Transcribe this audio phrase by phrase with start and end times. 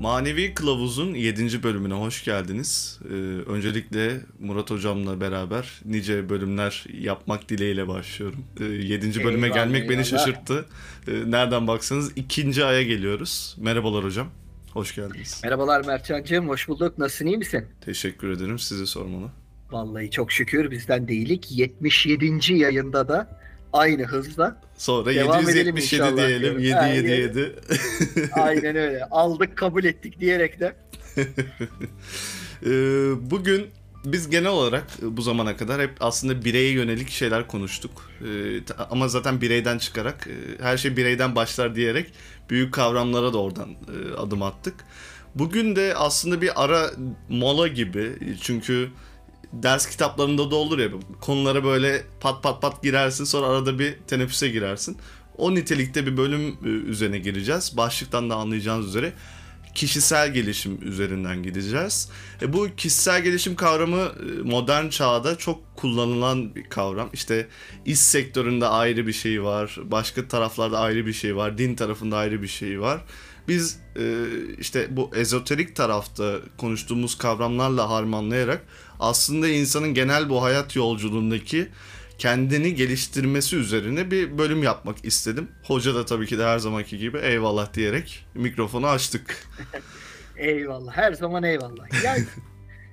[0.00, 1.62] Manevi Kılavuz'un 7.
[1.62, 2.98] bölümüne hoş geldiniz.
[3.04, 3.14] Ee,
[3.50, 8.44] öncelikle Murat Hocam'la beraber nice bölümler yapmak dileğiyle başlıyorum.
[8.60, 9.24] Ee, 7.
[9.24, 10.04] bölüme Eyvallah, gelmek beni eyvallah.
[10.04, 10.66] şaşırttı.
[11.08, 13.56] Ee, nereden baksanız ikinci aya geliyoruz.
[13.60, 14.28] Merhabalar hocam.
[14.72, 15.40] Hoş geldiniz.
[15.44, 16.98] Merhabalar Mertcan'cığım, hoş bulduk.
[16.98, 17.66] Nasılsın, iyi misin?
[17.80, 19.30] Teşekkür ederim sizi sormalı.
[19.70, 21.50] Vallahi çok şükür bizden değilik.
[21.50, 22.54] 77.
[22.54, 23.39] yayında da
[23.72, 24.56] aynı hızla.
[24.76, 26.40] Sonra Devam edelim 777 inşallah diyelim.
[26.42, 26.60] diyorum.
[26.60, 27.56] 777.
[28.32, 29.04] Aynen öyle.
[29.04, 30.74] Aldık, kabul ettik diyerek de.
[32.66, 32.70] Ee,
[33.30, 33.66] bugün
[34.04, 38.10] biz genel olarak bu zamana kadar hep aslında bireye yönelik şeyler konuştuk.
[38.20, 38.26] Ee,
[38.90, 42.12] ama zaten bireyden çıkarak e, her şey bireyden başlar diyerek
[42.50, 44.74] büyük kavramlara da oradan e, adım attık.
[45.34, 46.90] Bugün de aslında bir ara
[47.28, 48.88] mola gibi çünkü
[49.52, 50.88] ders kitaplarında da olur ya
[51.20, 54.96] konulara böyle pat pat pat girersin sonra arada bir teneffüse girersin.
[55.38, 57.76] O nitelikte bir bölüm e, üzerine gireceğiz.
[57.76, 59.12] Başlıktan da anlayacağınız üzere
[59.74, 62.08] kişisel gelişim üzerinden gideceğiz.
[62.42, 67.10] E, bu kişisel gelişim kavramı e, modern çağda çok kullanılan bir kavram.
[67.12, 67.48] İşte
[67.84, 72.42] iş sektöründe ayrı bir şey var, başka taraflarda ayrı bir şey var, din tarafında ayrı
[72.42, 73.00] bir şey var.
[73.48, 74.24] Biz e,
[74.58, 78.62] işte bu ezoterik tarafta konuştuğumuz kavramlarla harmanlayarak
[79.00, 81.68] aslında insanın genel bu hayat yolculuğundaki
[82.20, 85.48] kendini geliştirmesi üzerine bir bölüm yapmak istedim.
[85.64, 89.48] Hoca da tabii ki de her zamanki gibi eyvallah diyerek mikrofonu açtık.
[90.36, 92.04] Eyvallah, her zaman eyvallah.
[92.04, 92.24] Yani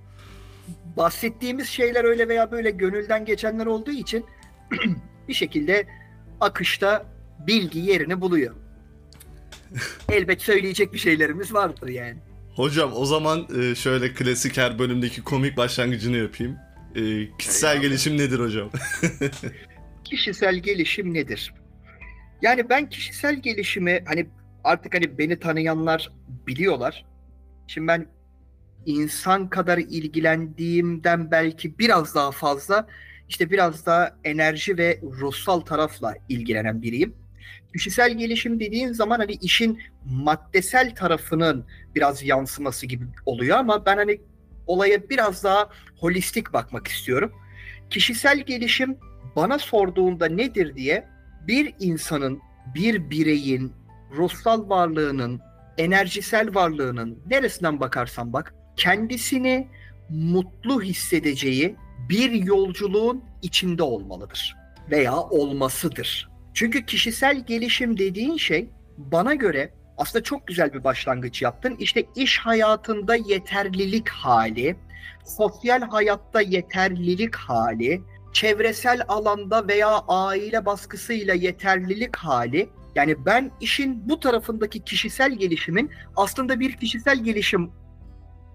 [0.98, 4.26] bahsettiğimiz şeyler öyle veya böyle gönülden geçenler olduğu için
[5.28, 5.88] bir şekilde
[6.42, 7.06] akışta
[7.48, 8.56] bilgi yerini buluyor.
[10.10, 12.18] Elbet söyleyecek bir şeylerimiz vardır yani.
[12.56, 16.58] Hocam o zaman e, şöyle klasik her bölümdeki komik başlangıcını yapayım.
[16.96, 17.02] E,
[17.38, 17.82] kişisel Eyvallah.
[17.82, 18.70] gelişim nedir hocam?
[20.04, 21.54] kişisel gelişim nedir?
[22.42, 24.28] Yani ben kişisel gelişimi hani
[24.64, 26.12] artık hani beni tanıyanlar
[26.48, 27.06] biliyorlar.
[27.68, 28.08] Şimdi ben
[28.86, 32.88] insan kadar ilgilendiğimden belki biraz daha fazla
[33.30, 37.16] işte biraz daha enerji ve ruhsal tarafla ilgilenen biriyim.
[37.74, 41.66] Kişisel gelişim dediğin zaman hani işin maddesel tarafının
[41.96, 44.22] biraz yansıması gibi oluyor ama ben hani
[44.68, 45.70] olaya biraz daha
[46.00, 47.32] holistik bakmak istiyorum.
[47.90, 48.98] Kişisel gelişim
[49.36, 51.08] bana sorduğunda nedir diye
[51.48, 52.40] bir insanın,
[52.76, 53.74] bir bireyin
[54.18, 55.42] ruhsal varlığının,
[55.78, 59.68] enerjisel varlığının neresinden bakarsan bak kendisini
[60.10, 61.76] mutlu hissedeceği
[62.10, 64.56] bir yolculuğun içinde olmalıdır
[64.92, 66.30] veya olmasıdır.
[66.54, 71.76] Çünkü kişisel gelişim dediğin şey bana göre aslında çok güzel bir başlangıç yaptın.
[71.80, 74.76] İşte iş hayatında yeterlilik hali,
[75.26, 78.02] sosyal hayatta yeterlilik hali,
[78.34, 82.70] çevresel alanda veya aile baskısıyla yeterlilik hali.
[82.96, 87.72] Yani ben işin bu tarafındaki kişisel gelişimin aslında bir kişisel gelişim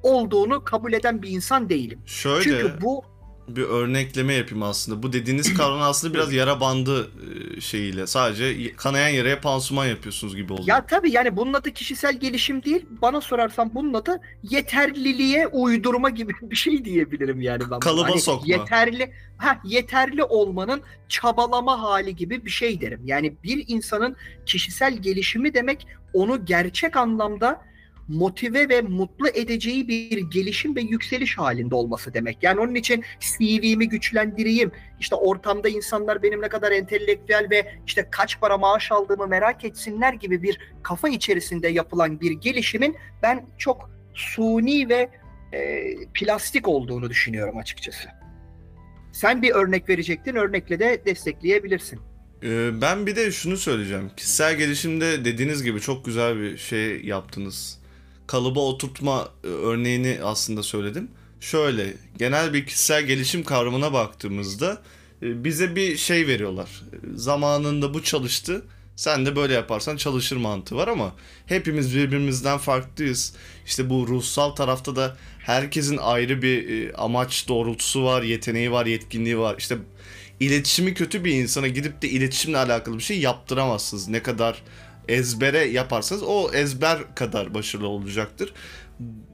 [0.02, 2.00] olduğunu kabul eden bir insan değilim.
[2.06, 3.04] Şöyle Çünkü bu
[3.48, 5.02] bir örnekleme yapayım aslında.
[5.02, 7.10] Bu dediğiniz kavram aslında biraz yara bandı
[7.56, 8.06] e, şeyiyle.
[8.06, 10.62] Sadece kanayan yaraya pansuman yapıyorsunuz gibi oldu.
[10.66, 12.86] ya tabii yani bunun adı kişisel gelişim değil.
[13.02, 17.80] Bana sorarsan bunun adı yeterliliğe uydurma gibi bir şey diyebilirim yani ben.
[17.80, 18.54] Kalıba sokma.
[18.54, 23.00] Yeterli ha yeterli olmanın çabalama hali gibi bir şey derim.
[23.04, 24.16] Yani bir insanın
[24.46, 27.71] kişisel gelişimi demek onu gerçek anlamda
[28.12, 32.38] motive ve mutlu edeceği bir gelişim ve yükseliş halinde olması demek.
[32.42, 34.72] Yani onun için CV'mi güçlendireyim.
[35.00, 40.12] İşte ortamda insanlar benim ne kadar entelektüel ve işte kaç para maaş aldığımı merak etsinler
[40.12, 45.10] gibi bir kafa içerisinde yapılan bir gelişimin ben çok suni ve
[45.52, 48.08] e, plastik olduğunu düşünüyorum açıkçası.
[49.12, 52.00] Sen bir örnek verecektin, örnekle de destekleyebilirsin.
[52.44, 54.10] Ee, ben bir de şunu söyleyeceğim.
[54.16, 57.81] Kişisel gelişimde dediğiniz gibi çok güzel bir şey yaptınız.
[58.32, 61.08] Kalıba oturtma e, örneğini aslında söyledim.
[61.40, 64.82] Şöyle genel bir kişisel gelişim kavramına baktığımızda
[65.22, 66.82] e, bize bir şey veriyorlar.
[67.14, 68.64] Zamanında bu çalıştı.
[68.96, 71.12] Sen de böyle yaparsan çalışır mantığı var ama
[71.46, 73.34] hepimiz birbirimizden farklıyız.
[73.66, 79.38] İşte bu ruhsal tarafta da herkesin ayrı bir e, amaç doğrultusu var, yeteneği var, yetkinliği
[79.38, 79.54] var.
[79.58, 79.78] İşte
[80.40, 84.08] iletişimi kötü bir insana gidip de iletişimle alakalı bir şey yaptıramazsınız.
[84.08, 84.62] Ne kadar
[85.12, 88.52] ezbere yaparsanız o ezber kadar başarılı olacaktır.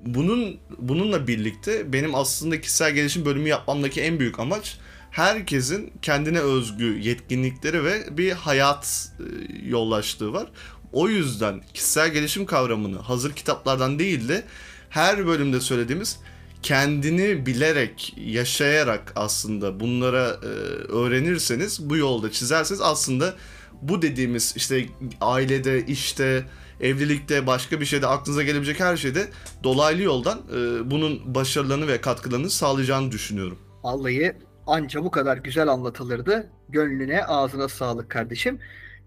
[0.06, 4.78] Bunun bununla birlikte benim aslında kişisel gelişim bölümü yapmamdaki en büyük amaç
[5.10, 9.24] herkesin kendine özgü yetkinlikleri ve bir hayat e,
[9.68, 10.46] yollaştığı var.
[10.92, 14.44] O yüzden kişisel gelişim kavramını hazır kitaplardan değil de
[14.90, 16.18] her bölümde söylediğimiz
[16.62, 20.46] kendini bilerek, yaşayarak aslında bunlara e,
[20.92, 23.34] öğrenirseniz, bu yolda çizerseniz aslında
[23.82, 24.86] bu dediğimiz işte
[25.20, 26.44] ailede, işte
[26.80, 29.28] evlilikte başka bir şeyde aklınıza gelebilecek her şeyde
[29.64, 33.58] dolaylı yoldan e, bunun başarılarını ve katkılarını sağlayacağını düşünüyorum.
[33.82, 34.32] Vallahi
[34.66, 36.50] anca bu kadar güzel anlatılırdı.
[36.68, 38.58] Gönlüne ağzına sağlık kardeşim.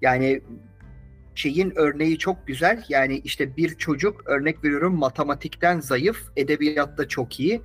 [0.02, 0.42] Yani
[1.36, 2.86] şeyin örneği çok güzel.
[2.90, 7.62] Yani işte bir çocuk örnek veriyorum matematikten zayıf, edebiyatta çok iyi.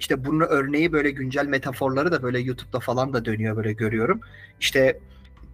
[0.00, 4.20] İşte bunun örneği böyle güncel metaforları da böyle YouTube'da falan da dönüyor böyle görüyorum.
[4.60, 5.00] İşte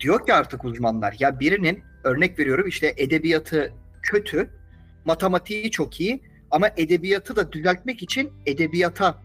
[0.00, 3.72] diyor ki artık uzmanlar ya birinin örnek veriyorum işte edebiyatı
[4.02, 4.50] kötü,
[5.04, 9.22] matematiği çok iyi ama edebiyatı da düzeltmek için edebiyata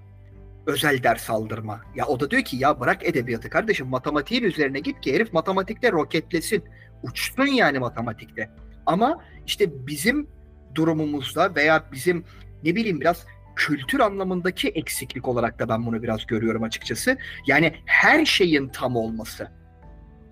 [0.68, 1.82] özel ders aldırma.
[1.96, 5.92] Ya o da diyor ki ya bırak edebiyatı kardeşim matematiğin üzerine git ki herif matematikte
[5.92, 6.64] roketlesin.
[7.04, 8.50] Uçsun yani matematikte.
[8.86, 10.28] Ama işte bizim
[10.76, 12.26] durumumuzda veya bizim
[12.64, 13.26] ne bileyim biraz
[13.56, 17.18] kültür anlamındaki eksiklik olarak da ben bunu biraz görüyorum açıkçası.
[17.48, 19.48] Yani her şeyin tam olması.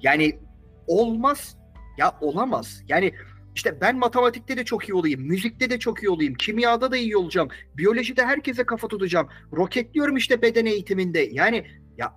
[0.03, 0.39] Yani
[0.88, 1.57] olmaz
[1.98, 2.83] ya olamaz.
[2.88, 3.13] Yani
[3.56, 7.18] işte ben matematikte de çok iyi olayım, müzikte de çok iyi olayım, kimyada da iyi
[7.18, 9.27] olacağım, biyolojide herkese kafa tutacağım.
[9.53, 11.30] Roketliyorum işte beden eğitiminde.
[11.31, 11.65] Yani
[11.98, 12.15] ya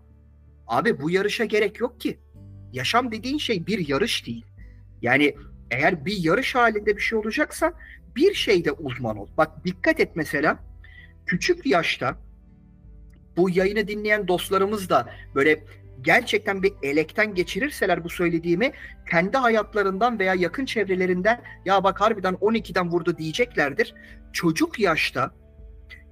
[0.67, 2.19] abi bu yarışa gerek yok ki.
[2.73, 4.45] Yaşam dediğin şey bir yarış değil.
[5.03, 5.35] Yani
[5.71, 7.73] eğer bir yarış halinde bir şey olacaksa
[8.17, 9.29] bir şeyde uzman ol.
[9.37, 10.59] Bak dikkat et mesela
[11.27, 12.19] küçük yaşta
[13.37, 15.65] bu yayını dinleyen dostlarımız da böyle
[16.03, 18.73] gerçekten bir elekten geçirirseler bu söylediğimi
[19.11, 23.95] kendi hayatlarından veya yakın çevrelerinden ya bak harbiden 12'den vurdu diyeceklerdir.
[24.33, 25.31] Çocuk yaşta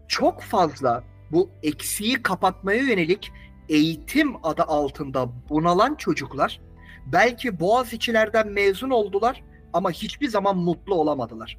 [0.09, 3.33] çok fazla bu eksiği kapatmaya yönelik
[3.69, 6.61] eğitim adı altında bunalan çocuklar
[7.07, 9.43] belki Boğaziçi'lerden mezun oldular
[9.73, 11.59] ama hiçbir zaman mutlu olamadılar.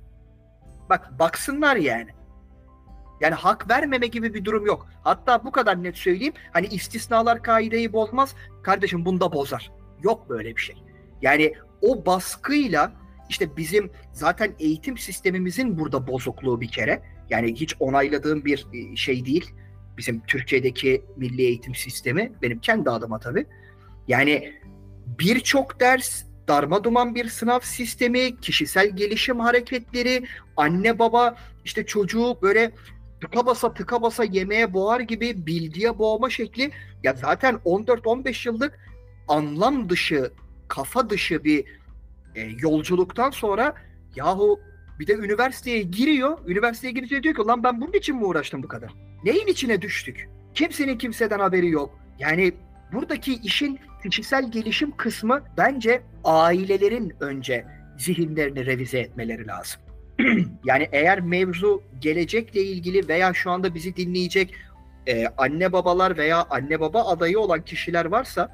[0.89, 2.09] Bak baksınlar yani.
[3.23, 4.87] Yani hak vermeme gibi bir durum yok.
[5.03, 6.33] Hatta bu kadar net söyleyeyim.
[6.51, 8.35] Hani istisnalar kaideyi bozmaz.
[8.63, 9.71] Kardeşim bunda bozar.
[10.03, 10.75] Yok böyle bir şey.
[11.21, 12.93] Yani o baskıyla
[13.29, 17.01] işte bizim zaten eğitim sistemimizin burada bozukluğu bir kere.
[17.29, 19.51] Yani hiç onayladığım bir e, şey değil.
[19.97, 22.31] Bizim Türkiye'deki milli eğitim sistemi.
[22.41, 23.45] Benim kendi adıma tabii.
[24.07, 24.53] Yani
[25.05, 30.23] birçok ders darma duman bir sınav sistemi, kişisel gelişim hareketleri,
[30.57, 31.35] anne baba
[31.65, 32.71] işte çocuğu böyle
[33.23, 36.71] tıka basa tıka basa yemeğe boğar gibi bilgiye boğma şekli
[37.03, 38.79] ya zaten 14-15 yıllık
[39.27, 40.31] anlam dışı,
[40.67, 41.65] kafa dışı bir
[42.35, 43.75] e, yolculuktan sonra
[44.15, 44.59] yahu
[44.99, 46.37] bir de üniversiteye giriyor.
[46.47, 48.93] Üniversiteye girince diyor ki lan ben bunun için mi uğraştım bu kadar?
[49.23, 50.29] Neyin içine düştük?
[50.53, 51.99] Kimsenin kimseden haberi yok.
[52.19, 52.53] Yani
[52.93, 57.65] buradaki işin kişisel gelişim kısmı bence ailelerin önce
[57.97, 59.81] zihinlerini revize etmeleri lazım.
[60.65, 64.53] yani eğer mevzu gelecekle ilgili veya şu anda bizi dinleyecek
[65.07, 68.51] e, anne babalar veya anne baba adayı olan kişiler varsa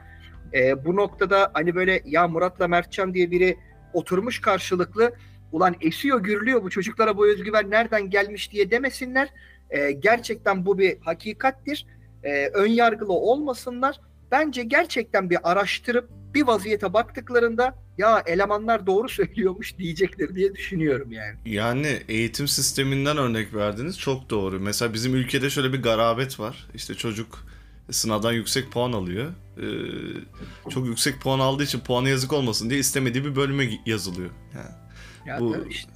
[0.53, 3.57] e, bu noktada hani böyle ya Murat'la Mertcan diye biri
[3.93, 5.13] oturmuş karşılıklı
[5.51, 9.29] ulan esiyor gürlüyor bu çocuklara bu özgüven nereden gelmiş diye demesinler.
[9.69, 11.85] E, gerçekten bu bir hakikattir.
[12.23, 13.99] E, ön yargılı olmasınlar.
[14.31, 21.37] Bence gerçekten bir araştırıp bir vaziyete baktıklarında ya elemanlar doğru söylüyormuş diyecektir diye düşünüyorum yani.
[21.45, 24.59] Yani eğitim sisteminden örnek verdiniz çok doğru.
[24.59, 26.67] Mesela bizim ülkede şöyle bir garabet var.
[26.75, 27.45] İşte çocuk
[27.91, 29.31] sınavdan yüksek puan alıyor.
[29.57, 34.29] Ee, çok yüksek puan aldığı için puanı yazık olmasın diye istemediği bir bölüme yazılıyor.
[34.55, 34.69] Yani
[35.25, 35.91] ya bu işte.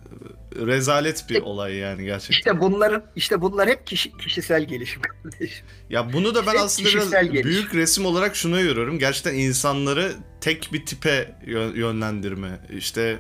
[0.56, 2.36] rezalet bir olay yani gerçekten.
[2.38, 5.66] İşte bunların işte bunlar hep kişi, kişisel gelişim kardeşim.
[5.90, 7.44] Ya bunu da ben aslında biraz gelişim.
[7.44, 9.00] büyük resim olarak şuna görüyorum.
[9.00, 11.36] Gerçekten insanları tek bir tipe
[11.76, 12.60] yönlendirme.
[12.78, 13.20] İşte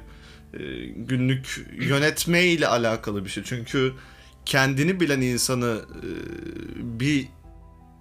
[0.53, 0.59] e,
[0.95, 3.43] günlük yönetme ile alakalı bir şey.
[3.43, 3.93] Çünkü
[4.45, 6.07] kendini bilen insanı e,
[6.99, 7.27] bir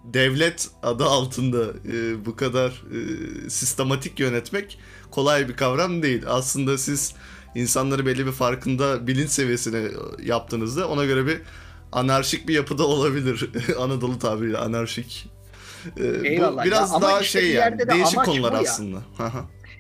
[0.05, 2.83] devlet adı altında e, bu kadar
[3.49, 4.79] sistematik yönetmek
[5.11, 6.23] kolay bir kavram değil.
[6.27, 7.15] Aslında siz
[7.55, 9.89] insanları belli bir farkında bilinç seviyesine
[10.23, 11.41] yaptığınızda ona göre bir
[11.93, 13.51] anarşik bir yapıda olabilir.
[13.79, 15.31] Anadolu tabiriyle anarşik.
[15.97, 16.63] Ee, Eyvallah.
[16.63, 18.99] Bu biraz ya, daha işte şey yani de değişik konular aslında.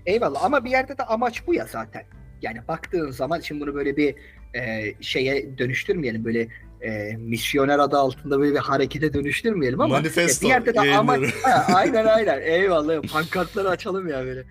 [0.06, 2.04] Eyvallah ama bir yerde de amaç bu ya zaten.
[2.42, 4.14] Yani baktığın zaman şimdi bunu böyle bir
[4.54, 6.48] e, şeye dönüştürmeyelim böyle
[6.80, 11.34] e, misyoner adı altında böyle bir harekete dönüştürmeyelim ama Manifesto bir yerde de amaç
[11.74, 14.44] aynen aynen eyvallah pankartları açalım ya böyle.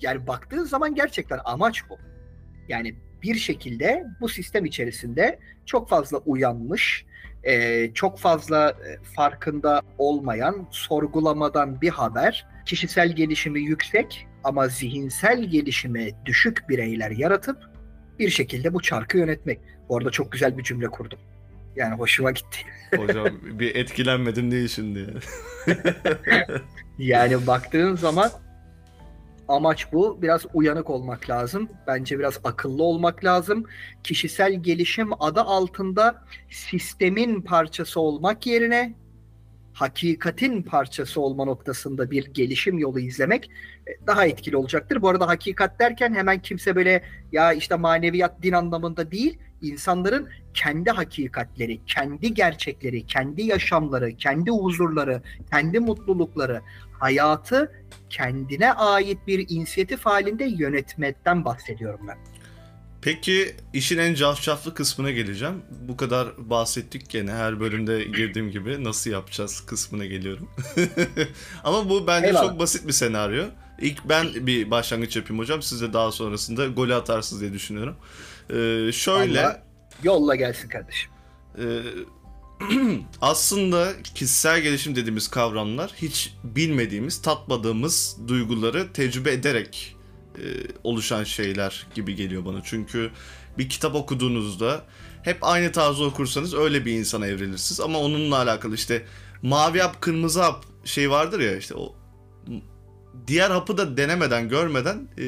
[0.00, 1.98] Yani baktığın zaman gerçekten amaç bu.
[2.70, 7.04] Yani bir şekilde bu sistem içerisinde çok fazla uyanmış,
[7.44, 16.10] e, çok fazla e, farkında olmayan, sorgulamadan bir haber, kişisel gelişimi yüksek ama zihinsel gelişimi
[16.24, 17.56] düşük bireyler yaratıp
[18.18, 19.60] bir şekilde bu çarkı yönetmek.
[19.88, 21.18] Bu arada çok güzel bir cümle kurdum.
[21.76, 22.58] Yani hoşuma gitti.
[22.96, 25.14] Hocam bir etkilenmedim değil şimdi.
[26.98, 28.30] yani baktığın zaman
[29.50, 30.22] amaç bu.
[30.22, 31.68] Biraz uyanık olmak lazım.
[31.86, 33.64] Bence biraz akıllı olmak lazım.
[34.04, 38.94] Kişisel gelişim adı altında sistemin parçası olmak yerine
[39.72, 43.50] hakikatin parçası olma noktasında bir gelişim yolu izlemek
[43.86, 45.02] e, daha etkili olacaktır.
[45.02, 47.02] Bu arada hakikat derken hemen kimse böyle
[47.32, 55.22] ya işte maneviyat din anlamında değil, insanların kendi hakikatleri, kendi gerçekleri, kendi yaşamları, kendi huzurları,
[55.50, 56.60] kendi mutlulukları,
[57.00, 57.72] hayatı
[58.10, 62.18] kendine ait bir inisiyatif halinde yönetmekten bahsediyorum ben.
[63.02, 65.62] Peki işin en cafcaflı kısmına geleceğim.
[65.88, 70.50] Bu kadar bahsettik gene her bölümde girdiğim gibi nasıl yapacağız kısmına geliyorum.
[71.64, 72.48] Ama bu bence Eyvallah.
[72.48, 73.44] çok basit bir senaryo.
[73.80, 75.62] İlk ben bir başlangıç yapayım hocam.
[75.62, 77.96] Siz de daha sonrasında golü atarsınız diye düşünüyorum.
[78.50, 79.56] Ee, şöyle Vallahi
[80.02, 81.10] yolla gelsin kardeşim.
[81.58, 81.64] e,
[83.20, 89.96] aslında kişisel gelişim dediğimiz kavramlar hiç bilmediğimiz, tatmadığımız duyguları tecrübe ederek
[90.38, 90.42] e,
[90.84, 92.60] oluşan şeyler gibi geliyor bana.
[92.64, 93.10] Çünkü
[93.58, 94.84] bir kitap okuduğunuzda
[95.22, 97.80] hep aynı tarzı okursanız öyle bir insana evrilirsiniz.
[97.80, 99.06] Ama onunla alakalı işte
[99.42, 101.94] mavi hap, kırmızı hap şey vardır ya işte o
[103.26, 105.26] diğer hapı da denemeden, görmeden e,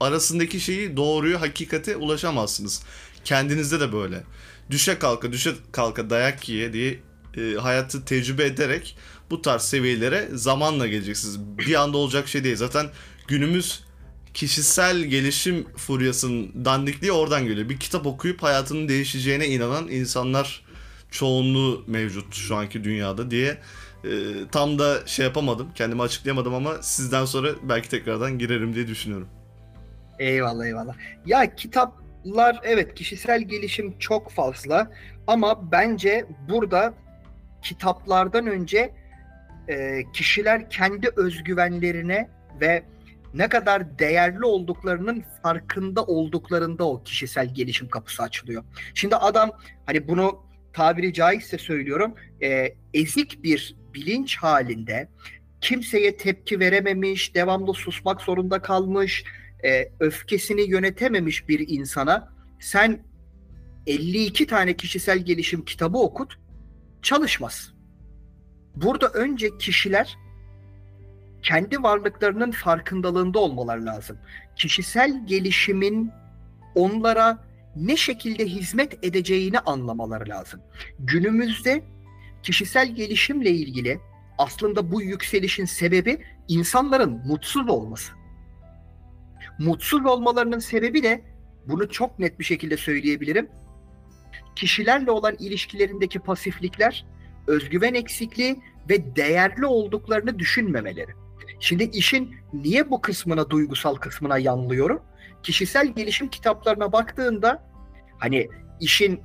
[0.00, 2.82] arasındaki şeyi doğruyu, hakikate ulaşamazsınız.
[3.24, 4.22] Kendinizde de böyle.
[4.70, 6.98] Düşe kalka, düşe kalka dayak yiye diye
[7.36, 8.96] e, hayatı tecrübe ederek
[9.30, 11.40] bu tarz seviyelere zamanla geleceksiniz.
[11.40, 12.56] Bir anda olacak şey değil.
[12.56, 12.86] Zaten
[13.28, 13.84] günümüz
[14.34, 17.68] kişisel gelişim furyasının dandikliği oradan geliyor.
[17.68, 20.64] Bir kitap okuyup hayatının değişeceğine inanan insanlar
[21.10, 23.58] çoğunluğu mevcut şu anki dünyada diye
[24.04, 24.10] e,
[24.52, 25.68] tam da şey yapamadım.
[25.74, 29.28] Kendimi açıklayamadım ama sizden sonra belki tekrardan girerim diye düşünüyorum.
[30.18, 30.94] Eyvallah eyvallah.
[31.26, 31.56] Ya
[32.24, 34.90] kitaplar evet kişisel gelişim çok fazla
[35.26, 36.94] ama bence burada
[37.62, 38.94] kitaplardan önce
[39.68, 42.28] e, kişiler kendi özgüvenlerine
[42.60, 42.82] ve
[43.34, 48.64] ne kadar değerli olduklarının farkında olduklarında o kişisel gelişim kapısı açılıyor.
[48.94, 49.50] Şimdi adam
[49.86, 55.08] hani bunu tabiri caizse söylüyorum e, ezik bir bilinç halinde
[55.60, 59.24] kimseye tepki verememiş, devamlı susmak zorunda kalmış,
[59.64, 63.02] e, öfkesini yönetememiş bir insana sen
[63.86, 66.38] 52 tane kişisel gelişim kitabı okut
[67.02, 67.72] çalışmaz.
[68.76, 70.16] Burada önce kişiler
[71.42, 74.18] kendi varlıklarının farkındalığında olmaları lazım.
[74.56, 76.10] Kişisel gelişimin
[76.74, 77.44] onlara
[77.76, 80.60] ne şekilde hizmet edeceğini anlamaları lazım.
[80.98, 81.82] Günümüzde
[82.42, 84.00] kişisel gelişimle ilgili
[84.38, 88.19] aslında bu yükselişin sebebi insanların mutsuz olması.
[89.60, 91.22] Mutsuz olmalarının sebebi de
[91.66, 93.48] bunu çok net bir şekilde söyleyebilirim.
[94.56, 97.06] Kişilerle olan ilişkilerindeki pasiflikler,
[97.46, 101.10] özgüven eksikliği ve değerli olduklarını düşünmemeleri.
[101.60, 105.02] Şimdi işin niye bu kısmına, duygusal kısmına yanlıyorum?
[105.42, 107.62] Kişisel gelişim kitaplarına baktığında
[108.18, 108.48] hani
[108.80, 109.20] işin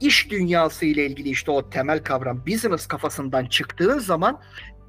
[0.00, 4.40] iş dünyası ile ilgili işte o temel kavram business kafasından çıktığı zaman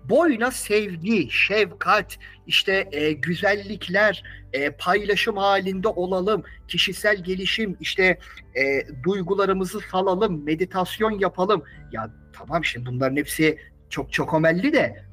[0.10, 2.18] boyuna sevgi, şefkat,
[2.48, 8.20] işte e, güzellikler, e, paylaşım halinde olalım, kişisel gelişim, işte
[8.56, 11.64] e, duygularımızı salalım, meditasyon yapalım.
[11.92, 13.58] Ya tamam şimdi bunların hepsi
[13.90, 15.06] çok çok omelli de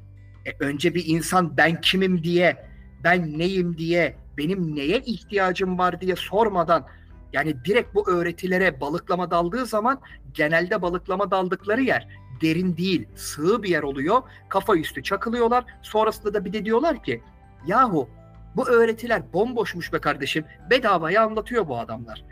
[0.47, 2.57] e, önce bir insan ben kimim diye,
[3.05, 6.87] ben neyim diye, benim neye ihtiyacım var diye sormadan
[7.33, 10.01] yani direkt bu öğretilere balıklama daldığı zaman
[10.35, 12.09] genelde balıklama daldıkları yer
[12.43, 14.23] derin değil, sığ bir yer oluyor.
[14.49, 15.65] Kafa üstü çakılıyorlar.
[15.83, 17.23] Sonrasında da bir de diyorlar ki
[17.67, 18.09] yahu
[18.57, 20.45] bu öğretiler bomboşmuş be kardeşim.
[20.71, 22.25] Bedavaya anlatıyor bu adamlar.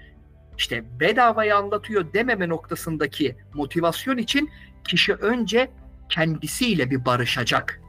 [0.58, 4.50] İşte bedavaya anlatıyor dememe noktasındaki motivasyon için
[4.88, 5.70] kişi önce
[6.08, 7.80] kendisiyle bir barışacak.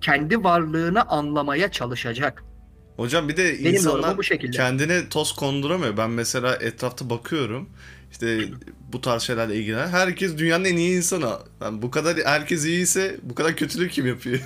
[0.00, 2.44] Kendi varlığını anlamaya çalışacak.
[2.96, 4.56] Hocam bir de Benim insanlar bu şekilde.
[4.56, 5.96] kendine toz konduramıyor.
[5.96, 7.70] Ben mesela etrafta bakıyorum.
[8.14, 8.48] İşte
[8.92, 9.88] bu tarz şeylerle ilgilenen.
[9.88, 11.38] Herkes dünyanın en iyi insanı.
[11.60, 14.40] Yani bu kadar herkes iyiyse bu kadar kötülük kim yapıyor?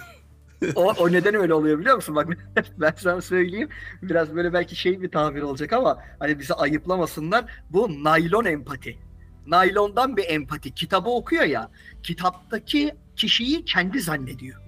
[0.74, 2.14] O, o neden öyle oluyor biliyor musun?
[2.14, 2.28] Bak
[2.78, 3.68] ben sana söyleyeyim.
[4.02, 7.44] Biraz böyle belki şey bir tabir olacak ama hani bizi ayıplamasınlar.
[7.70, 8.98] Bu naylon empati.
[9.46, 10.74] Naylondan bir empati.
[10.74, 11.70] Kitabı okuyor ya.
[12.02, 14.60] Kitaptaki kişiyi kendi zannediyor.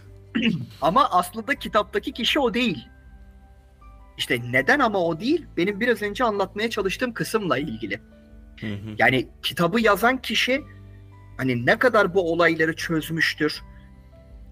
[0.80, 2.88] ama aslında kitaptaki kişi o değil.
[4.18, 5.46] İşte neden ama o değil?
[5.56, 8.00] Benim biraz önce anlatmaya çalıştığım kısımla ilgili.
[8.60, 8.94] Hı hı.
[8.98, 10.62] Yani kitabı yazan kişi
[11.36, 13.62] hani ne kadar bu olayları çözmüştür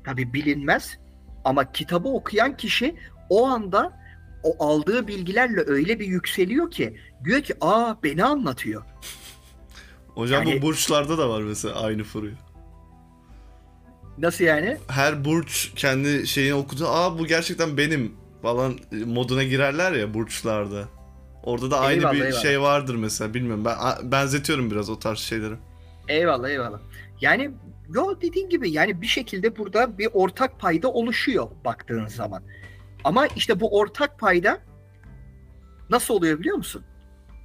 [0.05, 0.99] tabi bilinmez
[1.45, 2.95] ama kitabı okuyan kişi
[3.29, 3.93] o anda
[4.43, 8.83] o aldığı bilgilerle öyle bir yükseliyor ki diyor ki aa beni anlatıyor.
[10.09, 12.33] Hocam Yani- bu burçlarda da var mesela aynı furya.
[14.19, 14.77] Nasıl yani?
[14.89, 16.89] Her burç kendi şeyini okudu.
[16.89, 20.89] Aa bu gerçekten benim falan moduna girerler ya burçlarda.
[21.43, 22.43] Orada da aynı Eyvallah, bir eyvallah.
[22.43, 23.65] şey vardır mesela bilmiyorum.
[23.65, 23.77] Ben
[24.13, 25.55] benzetiyorum biraz o tarz şeyleri.
[26.09, 26.81] Eyvallah eyvallah.
[27.21, 27.51] Yani
[27.95, 32.43] yo dediğin gibi yani bir şekilde burada bir ortak payda oluşuyor baktığın zaman.
[33.05, 34.59] Ama işte bu ortak payda
[35.91, 36.85] nasıl oluyor biliyor musun?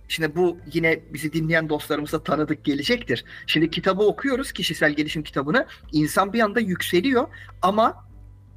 [0.08, 3.26] Şimdi bu yine bizi dinleyen dostlarımıza tanıdık gelecektir.
[3.48, 5.68] Şimdi kitabı okuyoruz, kişisel gelişim kitabını.
[5.92, 7.28] İnsan bir anda yükseliyor
[7.62, 8.06] ama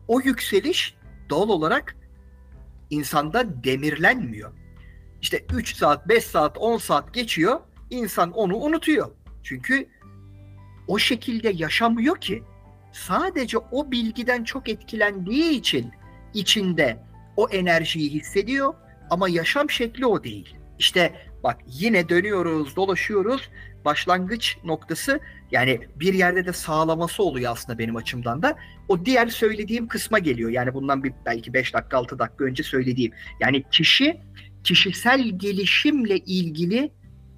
[0.09, 0.95] o yükseliş
[1.31, 1.97] doğal olarak
[2.93, 4.53] insanda demirlenmiyor.
[5.21, 7.61] İşte 3 saat, 5 saat, 10 saat geçiyor.
[7.91, 9.11] insan onu unutuyor.
[9.43, 9.89] Çünkü
[10.89, 12.43] o şekilde yaşamıyor ki.
[12.93, 15.93] Sadece o bilgiden çok etkilendiği için
[16.35, 17.03] içinde
[17.37, 18.75] o enerjiyi hissediyor
[19.11, 20.57] ama yaşam şekli o değil.
[20.79, 23.51] İşte bak yine dönüyoruz, dolaşıyoruz.
[23.85, 25.21] Başlangıç noktası
[25.53, 28.57] yani bir yerde de sağlaması oluyor aslında benim açımdan da.
[28.89, 30.51] O diğer söylediğim kısma geliyor.
[30.51, 33.13] Yani bundan bir belki 5 dakika 6 dakika önce söylediğim.
[33.41, 34.21] Yani kişi
[34.65, 36.93] kişisel gelişimle ilgili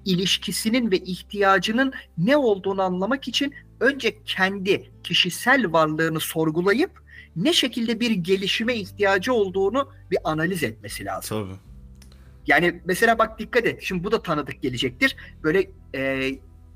[0.05, 6.91] ilişkisinin ve ihtiyacının ne olduğunu anlamak için önce kendi kişisel varlığını sorgulayıp
[7.35, 11.47] ne şekilde bir gelişime ihtiyacı olduğunu bir analiz etmesi lazım.
[11.47, 11.59] Tabii.
[12.47, 13.83] Yani mesela bak dikkat et.
[13.83, 15.15] Şimdi bu da tanıdık gelecektir.
[15.43, 16.31] Böyle e,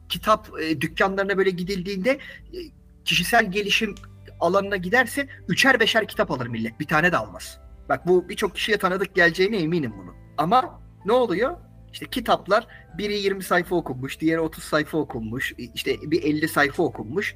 [0.10, 2.58] kitap e, dükkanlarına böyle gidildiğinde e,
[3.06, 3.96] kişisel gelişim
[4.40, 5.30] alanına gidersin.
[5.48, 6.80] Üçer beşer kitap alır millet.
[6.80, 7.60] Bir tane de almaz.
[7.90, 10.14] Bak bu birçok kişiye tanıdık geleceğine eminim bunu.
[10.38, 11.58] Ama ne oluyor?
[11.94, 17.36] İşte kitaplar biri 20 sayfa okunmuş, diğeri 30 sayfa okunmuş, işte bir 50 sayfa okunmuş.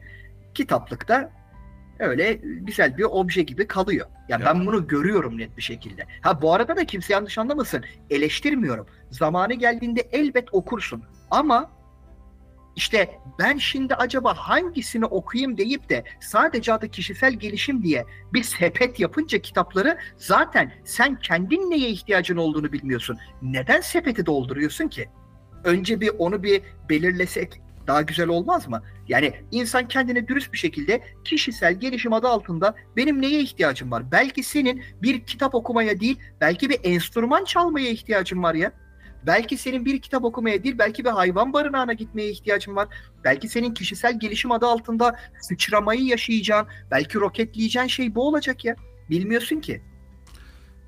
[0.54, 1.32] Kitaplıkta
[2.00, 4.08] öyle güzel bir obje gibi kalıyor.
[4.30, 4.46] Ya, Ya.
[4.46, 6.06] ben bunu görüyorum net bir şekilde.
[6.22, 7.84] Ha bu arada da kimse yanlış anlamasın.
[8.10, 8.88] Eleştirmiyorum.
[9.12, 11.04] Zamanı geldiğinde elbet okursun.
[11.32, 11.72] Ama
[12.76, 19.00] işte ben şimdi acaba hangisini okuyayım deyip de sadece adı kişisel gelişim diye bir sepet
[19.00, 23.18] yapınca kitapları zaten sen kendin neye ihtiyacın olduğunu bilmiyorsun.
[23.42, 25.10] Neden sepeti dolduruyorsun ki?
[25.64, 28.82] Önce bir onu bir belirlesek daha güzel olmaz mı?
[29.08, 34.12] Yani insan kendine dürüst bir şekilde kişisel gelişim adı altında benim neye ihtiyacım var?
[34.12, 38.72] Belki senin bir kitap okumaya değil, belki bir enstrüman çalmaya ihtiyacın var ya.
[39.28, 42.88] Belki senin bir kitap okumaya değil, belki bir hayvan barınağına gitmeye ihtiyacın var.
[43.24, 48.76] Belki senin kişisel gelişim adı altında sıçramayı yaşayacağın, belki roketleyeceğin şey bu olacak ya.
[49.10, 49.82] Bilmiyorsun ki.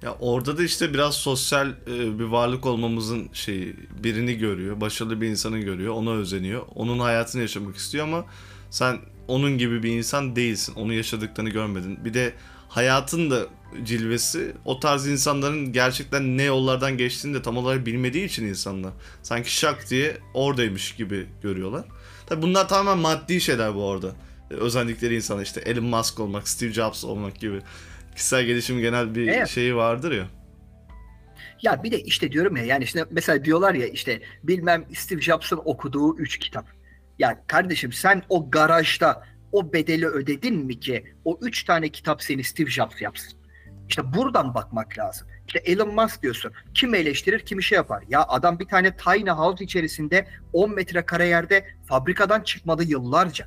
[0.02, 5.28] Ya orada da işte biraz sosyal e, bir varlık olmamızın şeyi birini görüyor, başarılı bir
[5.28, 6.66] insanı görüyor, ona özeniyor.
[6.76, 8.26] Onun hayatını yaşamak istiyor ama
[8.70, 10.76] sen onun gibi bir insan değilsin.
[10.76, 12.06] Onu yaşadıklarını görmedin.
[12.06, 12.34] Bir de
[12.76, 13.46] hayatın da
[13.84, 18.92] cilvesi o tarz insanların gerçekten ne yollardan geçtiğini de tam olarak bilmediği için insanlar.
[19.24, 21.86] Sanki şak diye oradaymış gibi görüyorlar.
[22.28, 24.16] Tabi bunlar tamamen maddi şeyler bu arada.
[24.52, 27.60] E, Özendikleri insan işte Elon Musk olmak, Steve Jobs olmak gibi.
[28.16, 29.48] Kişisel gelişim genel bir Evet.
[29.48, 30.28] şeyi vardır ya.
[31.62, 35.62] Ya bir de işte diyorum ya yani işte mesela diyorlar ya işte bilmem Steve Jobs'ın
[35.66, 36.66] okuduğu 3 kitap.
[37.20, 42.44] Ya kardeşim sen o garajda o bedeli ödedin mi ki o 3 tane kitap seni
[42.44, 43.40] Steve Jobs yapsın?
[43.90, 45.28] İşte buradan bakmak lazım.
[45.48, 46.52] İşte Elon Musk diyorsun.
[46.74, 48.04] Kim eleştirir, kimi şey yapar.
[48.10, 53.46] Ya adam bir tane tiny house içerisinde 10 metrekare yerde fabrikadan çıkmadı yıllarca.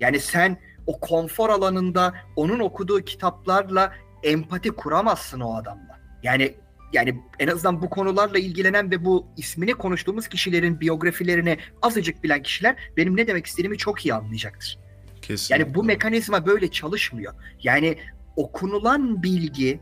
[0.00, 6.00] Yani sen o konfor alanında onun okuduğu kitaplarla empati kuramazsın o adamla.
[6.22, 6.54] Yani
[6.92, 12.76] yani en azından bu konularla ilgilenen ve bu ismini konuştuğumuz kişilerin biyografilerini azıcık bilen kişiler
[12.96, 14.83] benim ne demek istediğimi çok iyi anlayacaktır.
[15.26, 15.64] Kesinlikle.
[15.64, 17.34] Yani bu mekanizma böyle çalışmıyor.
[17.62, 17.96] Yani
[18.36, 19.80] okunulan bilgi,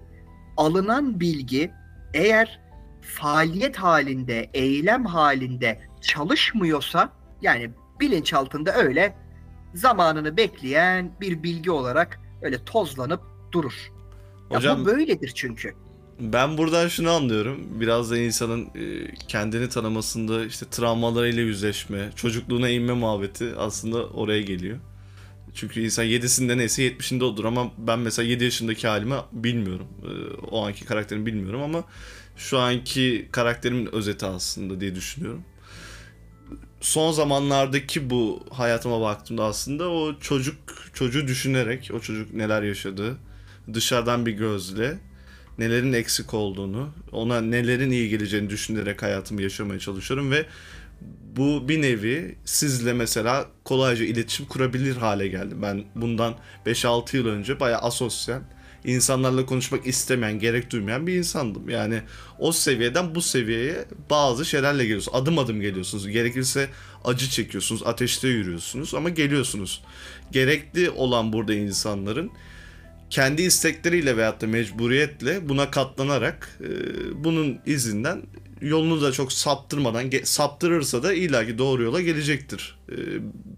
[0.56, 1.70] alınan bilgi
[2.14, 2.60] eğer
[3.00, 9.14] faaliyet halinde, eylem halinde çalışmıyorsa yani bilinçaltında öyle
[9.74, 13.92] zamanını bekleyen bir bilgi olarak öyle tozlanıp durur.
[14.50, 15.74] Ya Hocam bu böyledir çünkü.
[16.20, 17.80] ben buradan şunu anlıyorum.
[17.80, 24.78] Biraz da insanın e, kendini tanımasında işte travmalarıyla yüzleşme, çocukluğuna inme muhabbeti aslında oraya geliyor.
[25.54, 29.86] Çünkü insan 7'sinde neyse 70'inde odur ama ben mesela 7 yaşındaki halimi bilmiyorum.
[30.04, 31.84] E, O anki karakterimi bilmiyorum ama
[32.36, 35.42] şu anki karakterimin özeti aslında diye düşünüyorum.
[36.80, 40.56] Son zamanlardaki bu hayatıma baktığımda aslında o çocuk
[40.94, 43.18] çocuğu düşünerek o çocuk neler yaşadı
[43.74, 44.98] dışarıdan bir gözle
[45.58, 50.46] nelerin eksik olduğunu, ona nelerin iyi geleceğini düşünerek hayatımı yaşamaya çalışıyorum ve
[51.36, 55.62] bu bir nevi sizle mesela kolayca iletişim kurabilir hale geldim.
[55.62, 56.34] Ben bundan
[56.66, 58.40] 5-6 yıl önce bayağı asosyal,
[58.84, 61.68] insanlarla konuşmak istemeyen, gerek duymayan bir insandım.
[61.68, 62.02] Yani
[62.38, 65.22] o seviyeden bu seviyeye bazı şeylerle geliyorsunuz.
[65.22, 66.08] Adım adım geliyorsunuz.
[66.08, 66.68] Gerekirse
[67.04, 69.84] acı çekiyorsunuz, ateşte yürüyorsunuz ama geliyorsunuz.
[70.32, 72.30] Gerekli olan burada insanların
[73.10, 76.68] kendi istekleriyle veyahut da mecburiyetle buna katlanarak e,
[77.24, 78.22] bunun izinden
[78.62, 82.78] yolunu da çok saptırmadan saptırırsa da illaki doğru yola gelecektir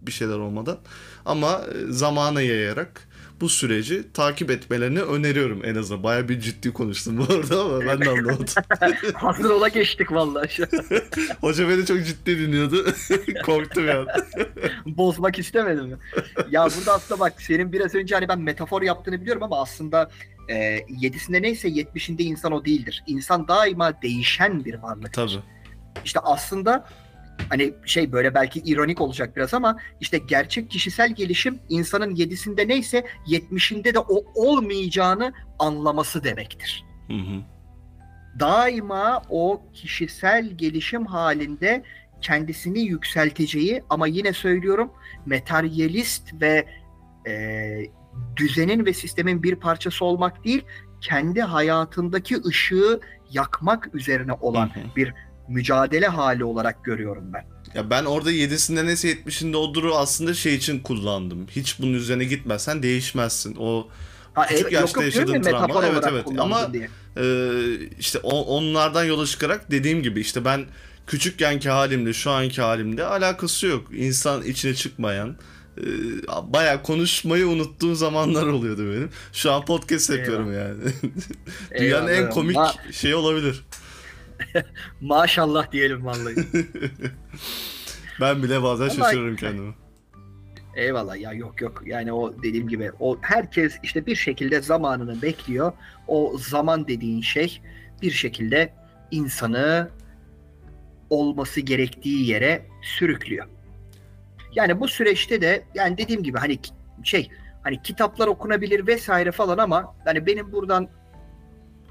[0.03, 0.79] bir şeyler olmadan.
[1.25, 3.09] Ama zamana yayarak
[3.41, 6.03] bu süreci takip etmelerini öneriyorum en azından.
[6.03, 8.47] Baya bir ciddi konuştum bu arada ama ben de anlamadım.
[9.15, 10.49] Hazır ola geçtik vallahi.
[11.41, 12.87] Hoca beni çok ciddi dinliyordu.
[13.45, 14.07] Korktum ya.
[14.87, 15.97] Bozmak istemedim mi?
[16.51, 20.11] Ya burada aslında bak senin biraz önce hani ben metafor yaptığını biliyorum ama aslında
[20.49, 23.05] e, yedisinde neyse yetmişinde insan o değildir.
[23.07, 25.13] İnsan daima değişen bir varlık.
[25.13, 25.39] Tabii.
[26.05, 26.87] İşte aslında
[27.49, 33.07] hani şey böyle belki ironik olacak biraz ama işte gerçek kişisel gelişim insanın yedisinde neyse
[33.27, 36.85] yetmişinde de o olmayacağını anlaması demektir.
[37.09, 37.43] Hı hı.
[38.41, 41.83] Daima o kişisel gelişim halinde
[42.21, 44.93] kendisini yükselteceği ama yine söylüyorum
[45.27, 46.67] materyalist ve
[47.27, 47.77] e,
[48.37, 50.65] düzenin ve sistemin bir parçası olmak değil
[51.01, 54.97] kendi hayatındaki ışığı yakmak üzerine olan hı hı.
[54.97, 55.15] bir
[55.49, 57.45] mücadele hali olarak görüyorum ben.
[57.75, 61.47] Ya ben orada 7'sinde neyse 70'inde oduru aslında şey için kullandım.
[61.51, 63.57] Hiç bunun üzerine gitmezsen değişmezsin.
[63.59, 63.89] O
[64.35, 65.87] ha, küçük evet, yaşta yok, yaşadığın travma.
[65.87, 66.27] Evet evet.
[66.39, 66.71] Ama
[67.17, 67.25] e,
[67.99, 70.65] işte o, onlardan yola çıkarak dediğim gibi işte ben
[71.07, 73.87] küçükkenki halimle şu anki halimde alakası yok.
[73.93, 75.37] İnsan içine çıkmayan
[75.79, 75.85] e,
[76.53, 79.11] bayağı konuşmayı unuttuğum zamanlar oluyordu benim.
[79.33, 80.69] Şu an podcast yapıyorum Eyvallah.
[80.69, 80.81] yani.
[81.79, 82.27] Dünyanın Eyvallah.
[82.27, 83.65] en komik Ma- şey olabilir.
[85.01, 86.35] Maşallah diyelim vallahi.
[88.21, 89.75] ben bile bazen Ama şaşırırım kendimi.
[90.77, 95.73] Eyvallah ya yok yok yani o dediğim gibi o herkes işte bir şekilde zamanını bekliyor.
[96.09, 97.63] O zaman dediğin şey
[98.03, 98.73] bir şekilde
[99.11, 99.91] insanı
[101.11, 103.47] olması gerektiği yere sürüklüyor.
[104.55, 106.59] Yani bu süreçte de yani dediğim gibi hani
[107.03, 107.31] şey
[107.63, 110.89] hani kitaplar okunabilir vesaire falan ama hani benim buradan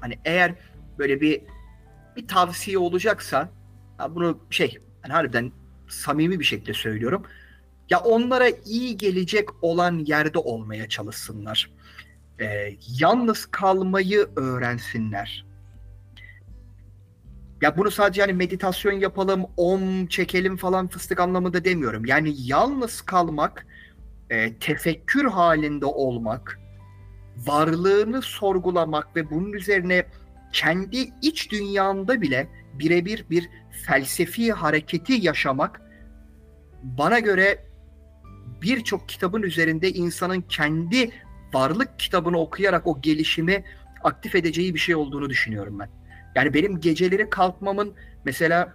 [0.00, 0.54] hani eğer
[0.98, 1.42] böyle bir
[2.16, 3.48] bir tavsiye olacaksa
[4.10, 5.52] bunu şey hani harbiden
[5.88, 7.22] samimi bir şekilde söylüyorum.
[7.90, 11.70] Ya onlara iyi gelecek olan yerde olmaya çalışsınlar.
[12.40, 15.44] Ee, yalnız kalmayı öğrensinler.
[17.62, 22.04] Ya bunu sadece yani meditasyon yapalım, om çekelim falan fıstık anlamında demiyorum.
[22.04, 23.66] Yani yalnız kalmak,
[24.30, 26.60] e, tefekkür halinde olmak,
[27.36, 30.06] varlığını sorgulamak ve bunun üzerine
[30.54, 33.48] kendi iç dünyanda bile birebir bir
[33.86, 35.80] felsefi hareketi yaşamak
[36.82, 37.64] bana göre
[38.62, 41.10] birçok kitabın üzerinde insanın kendi
[41.54, 43.64] varlık kitabını okuyarak o gelişimi
[44.02, 45.88] aktif edeceği bir şey olduğunu düşünüyorum ben.
[46.34, 48.74] Yani benim geceleri kalkmamın mesela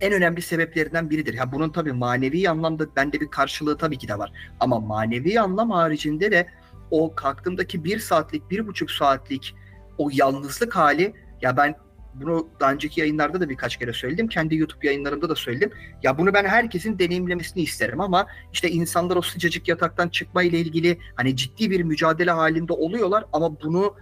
[0.00, 1.34] en önemli sebeplerinden biridir.
[1.34, 4.32] Ya bunun tabii manevi anlamda bende bir karşılığı tabii ki de var.
[4.60, 6.46] Ama manevi anlam haricinde de
[6.90, 9.54] o kalktığımdaki bir saatlik, bir buçuk saatlik
[9.98, 11.74] o yalnızlık hali ya ben
[12.14, 14.28] bunu daha önceki yayınlarda da birkaç kere söyledim.
[14.28, 15.70] Kendi YouTube yayınlarımda da söyledim.
[16.02, 20.98] Ya bunu ben herkesin deneyimlemesini isterim ama işte insanlar o sıcacık yataktan çıkma ile ilgili
[21.14, 23.94] hani ciddi bir mücadele halinde oluyorlar ama bunu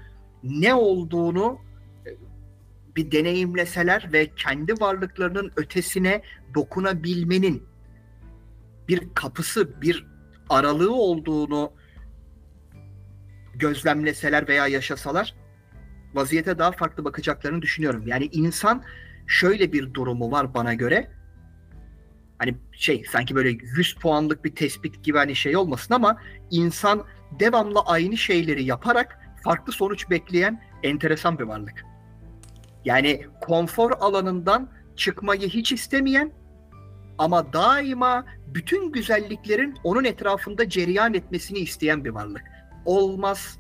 [0.43, 1.59] ne olduğunu
[2.07, 2.11] e,
[2.97, 6.23] bir deneyimleseler ve kendi varlıklarının ötesine
[6.55, 7.63] dokunabilmenin
[8.89, 10.07] bir kapısı, bir
[10.49, 11.73] aralığı olduğunu
[13.55, 15.42] gözlemleseler veya yaşasalar
[16.15, 18.07] vaziyete daha farklı bakacaklarını düşünüyorum.
[18.07, 18.83] Yani insan
[19.27, 21.11] şöyle bir durumu var bana göre.
[22.39, 26.19] Hani şey sanki böyle 100 puanlık bir tespit gibi hani şey olmasın ama
[26.51, 27.05] insan
[27.41, 31.85] devamlı aynı şeyleri yaparak farklı sonuç bekleyen enteresan bir varlık.
[32.85, 36.33] Yani konfor alanından çıkmayı hiç istemeyen
[37.19, 42.43] ama daima bütün güzelliklerin onun etrafında cereyan etmesini isteyen bir varlık.
[42.85, 43.59] Olmaz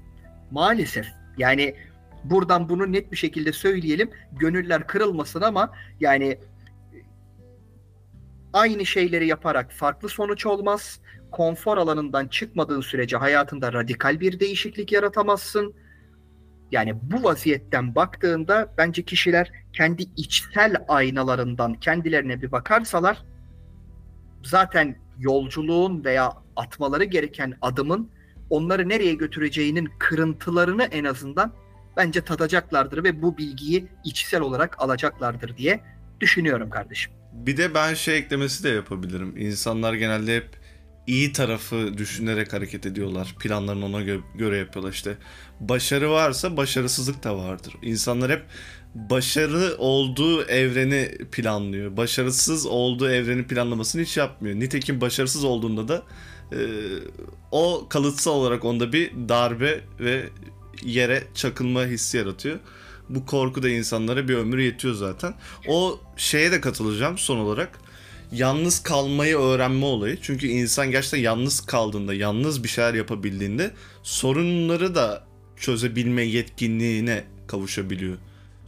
[0.51, 1.07] maalesef.
[1.39, 1.75] Yani
[2.25, 4.11] buradan bunu net bir şekilde söyleyelim.
[4.33, 6.39] Gönüller kırılmasın ama yani
[8.53, 11.01] aynı şeyleri yaparak farklı sonuç olmaz.
[11.31, 15.75] Konfor alanından çıkmadığın sürece hayatında radikal bir değişiklik yaratamazsın.
[16.73, 23.25] Yani bu vaziyetten baktığında bence kişiler kendi içsel aynalarından kendilerine bir bakarsalar
[24.43, 28.11] zaten yolculuğun veya atmaları gereken adımın
[28.51, 31.53] onları nereye götüreceğinin kırıntılarını en azından
[31.97, 35.81] bence tadacaklardır ve bu bilgiyi içsel olarak alacaklardır diye
[36.21, 37.13] düşünüyorum kardeşim.
[37.33, 39.37] Bir de ben şey eklemesi de yapabilirim.
[39.37, 40.49] İnsanlar genelde hep
[41.07, 43.35] iyi tarafı düşünerek hareket ediyorlar.
[43.41, 45.17] Planlarını ona gö- göre yapıyorlar işte.
[45.61, 47.75] Başarı varsa başarısızlık da vardır.
[47.83, 48.43] İnsanlar hep
[48.95, 51.97] başarı olduğu evreni planlıyor.
[51.97, 54.61] Başarısız olduğu evreni planlamasını hiç yapmıyor.
[54.61, 56.03] Nitekim başarısız olduğunda da
[56.53, 56.59] e,
[57.51, 60.29] o kalıtsal olarak onda bir darbe ve
[60.85, 62.59] yere çakılma hissi yaratıyor.
[63.09, 65.35] Bu korku da insanlara bir ömür yetiyor zaten.
[65.69, 67.79] O şeye de katılacağım son olarak.
[68.33, 70.19] Yalnız kalmayı öğrenme olayı.
[70.23, 73.71] Çünkü insan gerçekten yalnız kaldığında, yalnız bir şeyler yapabildiğinde
[74.03, 75.25] sorunları da
[75.57, 78.17] çözebilme yetkinliğine kavuşabiliyor.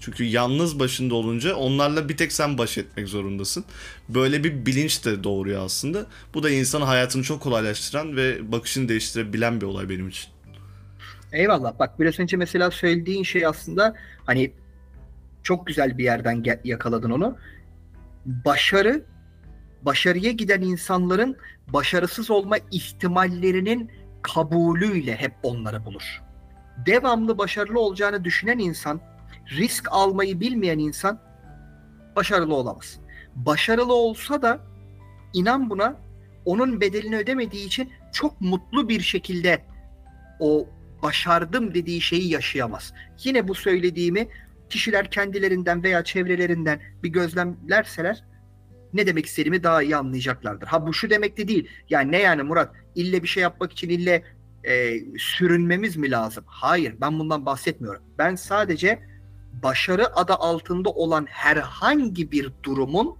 [0.00, 3.64] Çünkü yalnız başında olunca onlarla bir tek sen baş etmek zorundasın.
[4.08, 6.06] Böyle bir bilinç de doğuruyor aslında.
[6.34, 10.33] Bu da insanın hayatını çok kolaylaştıran ve bakışını değiştirebilen bir olay benim için.
[11.34, 11.78] Eyvallah.
[11.78, 13.94] Bak biraz önce mesela söylediğin şey aslında
[14.24, 14.52] hani
[15.42, 17.36] çok güzel bir yerden gel- yakaladın onu.
[18.26, 19.04] Başarı,
[19.82, 21.36] başarıya giden insanların
[21.68, 23.90] başarısız olma ihtimallerinin
[24.22, 26.22] kabulüyle hep onları bulur.
[26.86, 29.00] Devamlı başarılı olacağını düşünen insan,
[29.50, 31.20] risk almayı bilmeyen insan
[32.16, 33.00] başarılı olamaz.
[33.34, 34.60] Başarılı olsa da
[35.32, 35.96] inan buna
[36.44, 39.64] onun bedelini ödemediği için çok mutlu bir şekilde
[40.40, 40.66] o
[41.04, 42.92] başardım dediği şeyi yaşayamaz.
[43.24, 44.28] Yine bu söylediğimi
[44.70, 48.24] kişiler kendilerinden veya çevrelerinden bir gözlemlerseler
[48.94, 50.66] ne demek istediğimi daha iyi anlayacaklardır.
[50.66, 51.68] Ha bu şu demek de değil.
[51.90, 52.74] Yani ne yani Murat?
[52.94, 54.22] İlle bir şey yapmak için ille
[54.64, 56.44] e, sürünmemiz mi lazım?
[56.46, 58.02] Hayır ben bundan bahsetmiyorum.
[58.18, 59.02] Ben sadece
[59.62, 63.16] başarı adı altında olan herhangi bir durumun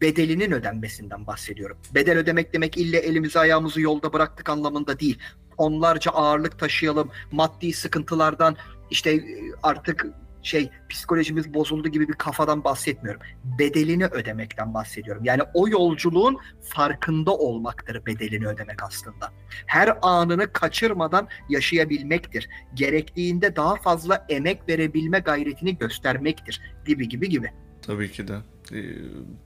[0.00, 1.78] bedelinin ödenmesinden bahsediyorum.
[1.94, 5.18] Bedel ödemek demek ille elimizi ayağımızı yolda bıraktık anlamında değil.
[5.60, 8.56] Onlarca ağırlık taşıyalım, maddi sıkıntılardan
[8.90, 9.22] işte e,
[9.62, 10.06] artık
[10.42, 13.20] şey psikolojimiz bozuldu gibi bir kafadan bahsetmiyorum.
[13.58, 15.24] Bedelini ödemekten bahsediyorum.
[15.24, 19.32] Yani o yolculuğun farkında olmaktır bedelini ödemek aslında.
[19.66, 22.48] Her anını kaçırmadan yaşayabilmektir.
[22.74, 27.52] Gerektiğinde daha fazla emek verebilme gayretini göstermektir gibi gibi gibi.
[27.82, 28.36] Tabii ki de.
[28.72, 28.82] Ee,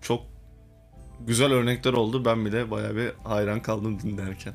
[0.00, 0.22] çok
[1.20, 2.24] güzel örnekler oldu.
[2.24, 4.54] Ben bile bayağı bir hayran kaldım dinlerken.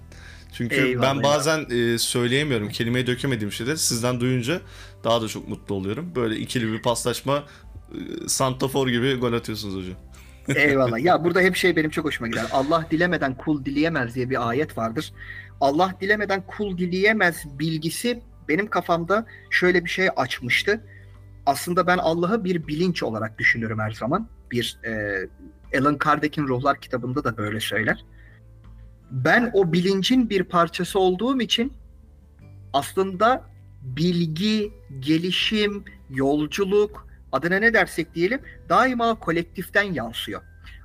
[0.54, 4.62] Çünkü Eyvallah, ben bazen e, söyleyemiyorum, kelimeyi dökemediğim şeyleri sizden duyunca
[5.04, 6.12] daha da çok mutlu oluyorum.
[6.16, 7.44] Böyle ikili bir paslaşma,
[7.92, 9.96] e, santafor gibi gol atıyorsunuz hocam.
[10.56, 11.00] Eyvallah.
[11.00, 12.46] Ya burada hep şey benim çok hoşuma gider.
[12.52, 15.14] Allah dilemeden kul dileyemez diye bir ayet vardır.
[15.62, 20.84] Allah dilemeden kul dileyemez bilgisi benim kafamda şöyle bir şey açmıştı.
[21.46, 24.30] Aslında ben Allah'ı bir bilinç olarak düşünürüm her zaman.
[24.52, 28.06] Bir e, Alan Kardec'in Ruhlar kitabında da böyle söyler.
[29.12, 31.74] Ben o bilincin bir parçası olduğum için
[32.74, 33.44] aslında
[33.82, 40.42] bilgi, gelişim, yolculuk, adına ne dersek diyelim daima kolektiften yansıyor.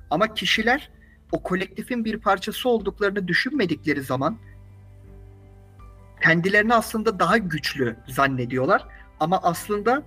[0.09, 0.89] Ama kişiler
[1.31, 4.37] o kolektifin bir parçası olduklarını düşünmedikleri zaman
[6.23, 8.85] kendilerini aslında daha güçlü zannediyorlar.
[9.19, 10.03] Ama aslında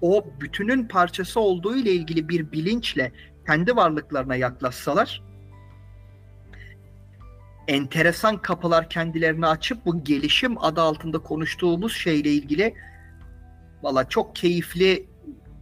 [0.00, 3.12] o bütünün parçası olduğu ile ilgili bir bilinçle
[3.46, 5.22] kendi varlıklarına yaklaşsalar
[7.68, 12.74] enteresan kapılar kendilerini açıp bu gelişim adı altında konuştuğumuz şeyle ilgili
[13.82, 15.06] valla çok keyifli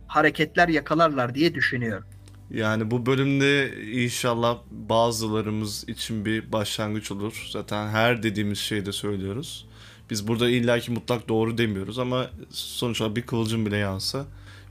[0.06, 2.04] hareketler yakalarlar diye düşünüyorum.
[2.50, 7.48] Yani bu bölümde inşallah bazılarımız için bir başlangıç olur.
[7.50, 9.66] Zaten her dediğimiz şeyi de söylüyoruz.
[10.10, 14.26] Biz burada illaki mutlak doğru demiyoruz ama sonuç olarak bir kıvılcım bile yansa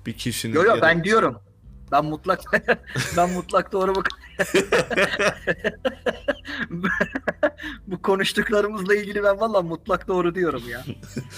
[0.05, 0.53] bir kişinin...
[0.53, 1.37] Yo yo ya da- ben diyorum.
[1.93, 2.41] Ben mutlak
[3.17, 4.09] ben mutlak doğru bak.
[7.87, 10.83] Bu konuştuklarımızla ilgili ben valla mutlak doğru diyorum ya.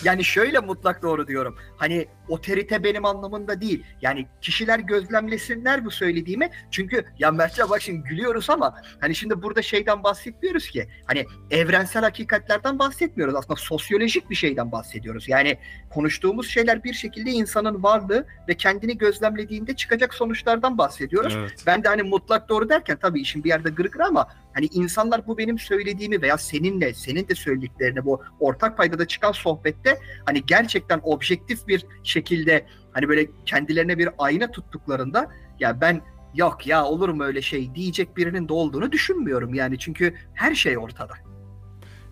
[0.03, 1.57] Yani şöyle mutlak doğru diyorum.
[1.77, 3.83] Hani otorite benim anlamında değil.
[4.01, 6.49] Yani kişiler gözlemlesinler bu söylediğimi.
[6.71, 10.89] Çünkü ya Mertcan bak şimdi gülüyoruz ama hani şimdi burada şeyden bahsetmiyoruz ki.
[11.05, 13.35] Hani evrensel hakikatlerden bahsetmiyoruz.
[13.35, 15.29] Aslında sosyolojik bir şeyden bahsediyoruz.
[15.29, 20.13] Yani konuştuğumuz şeyler bir şekilde insanın varlığı ve kendini gözlemlediğinde çıkacak
[20.45, 21.33] sonuçlardan bahsediyoruz.
[21.37, 21.63] Evet.
[21.67, 25.37] Ben de hani mutlak doğru derken tabii işin bir yerde gırgır ama hani insanlar bu
[25.37, 31.67] benim söylediğimi veya seninle senin de söylediklerini bu ortak paydada çıkan sohbette hani gerçekten objektif
[31.67, 36.01] bir şekilde hani böyle kendilerine bir ayna tuttuklarında ya ben
[36.33, 40.77] yok ya olur mu öyle şey diyecek birinin de olduğunu düşünmüyorum yani çünkü her şey
[40.77, 41.13] ortada.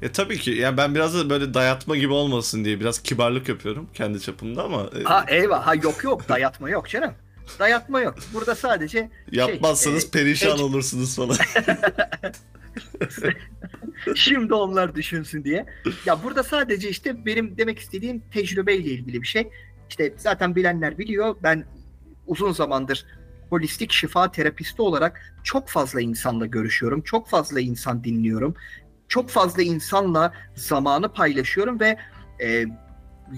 [0.01, 0.51] E tabii ki.
[0.51, 4.89] Yani ben biraz da böyle dayatma gibi olmasın diye biraz kibarlık yapıyorum kendi çapımda ama
[4.99, 7.13] e, Ha eyvah ha yok yok dayatma yok canım.
[7.59, 8.15] Dayatma yok.
[8.33, 11.37] Burada sadece yapmazsanız e, perişan e- olursunuz falan.
[14.15, 15.65] Şimdi onlar düşünsün diye.
[16.05, 19.49] Ya burada sadece işte benim demek istediğim tecrübeyle ilgili bir şey.
[19.89, 21.35] İşte zaten bilenler biliyor.
[21.43, 21.65] Ben
[22.27, 23.05] uzun zamandır
[23.49, 27.01] holistik şifa terapisti olarak çok fazla insanla görüşüyorum.
[27.01, 28.55] Çok fazla insan dinliyorum.
[29.07, 31.97] çok fazla insanla zamanı paylaşıyorum ve
[32.43, 32.65] e,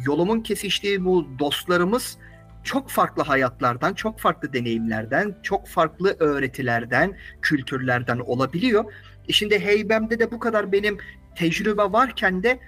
[0.05, 2.17] yolumun kesiştiği bu dostlarımız
[2.65, 8.93] çok farklı hayatlardan, çok farklı deneyimlerden, çok farklı öğretilerden, kültürlerden olabiliyor.
[9.27, 10.97] E şimdi heybemde de bu kadar benim
[11.35, 12.59] tecrübe varken de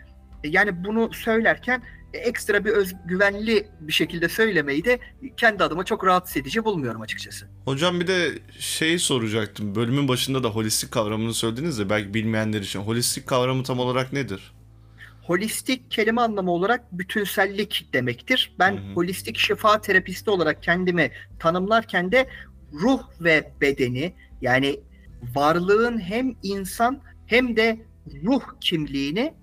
[0.44, 1.84] e, yani bunu söylerken
[2.14, 5.00] e, ekstra bir özgüvenli bir şekilde söylemeyi de
[5.38, 7.48] kendi adıma çok rahatsız edici bulmuyorum açıkçası.
[7.66, 8.30] Hocam bir de
[8.60, 9.76] şey soracaktım.
[9.76, 12.80] Bölümün başında da holistik kavramını söylediniz de belki bilmeyenler için.
[12.80, 14.57] Holistik kavramı tam olarak nedir?
[15.28, 18.56] Holistik kelime anlamı olarak bütünsellik demektir.
[18.60, 18.94] Ben Hı hı.
[18.94, 22.28] holistik şifa terapisti olarak kendimi tanımlarken de
[22.74, 24.80] ruh ve bedeni yani
[25.36, 27.80] varlığın hem insan hem de
[28.24, 29.34] ruh kimliğini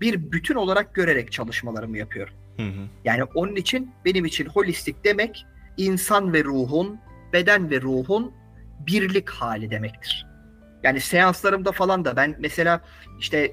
[0.00, 2.34] bir bütün olarak görerek çalışmalarımı yapıyorum.
[2.56, 2.88] Hı hı.
[3.04, 6.98] Yani onun için benim için holistik demek insan ve ruhun,
[7.32, 8.32] beden ve ruhun
[8.86, 10.26] birlik hali demektir.
[10.82, 12.80] Yani seanslarımda falan da ben mesela
[13.18, 13.52] işte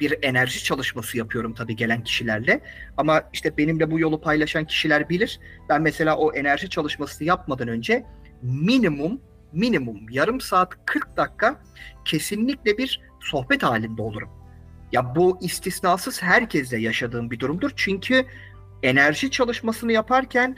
[0.00, 2.60] bir enerji çalışması yapıyorum tabii gelen kişilerle.
[2.96, 5.40] Ama işte benimle bu yolu paylaşan kişiler bilir.
[5.68, 8.06] Ben mesela o enerji çalışmasını yapmadan önce
[8.42, 9.20] minimum
[9.52, 11.60] minimum yarım saat 40 dakika
[12.04, 14.28] kesinlikle bir sohbet halinde olurum.
[14.92, 17.70] Ya bu istisnasız herkesle yaşadığım bir durumdur.
[17.76, 18.26] Çünkü
[18.82, 20.56] enerji çalışmasını yaparken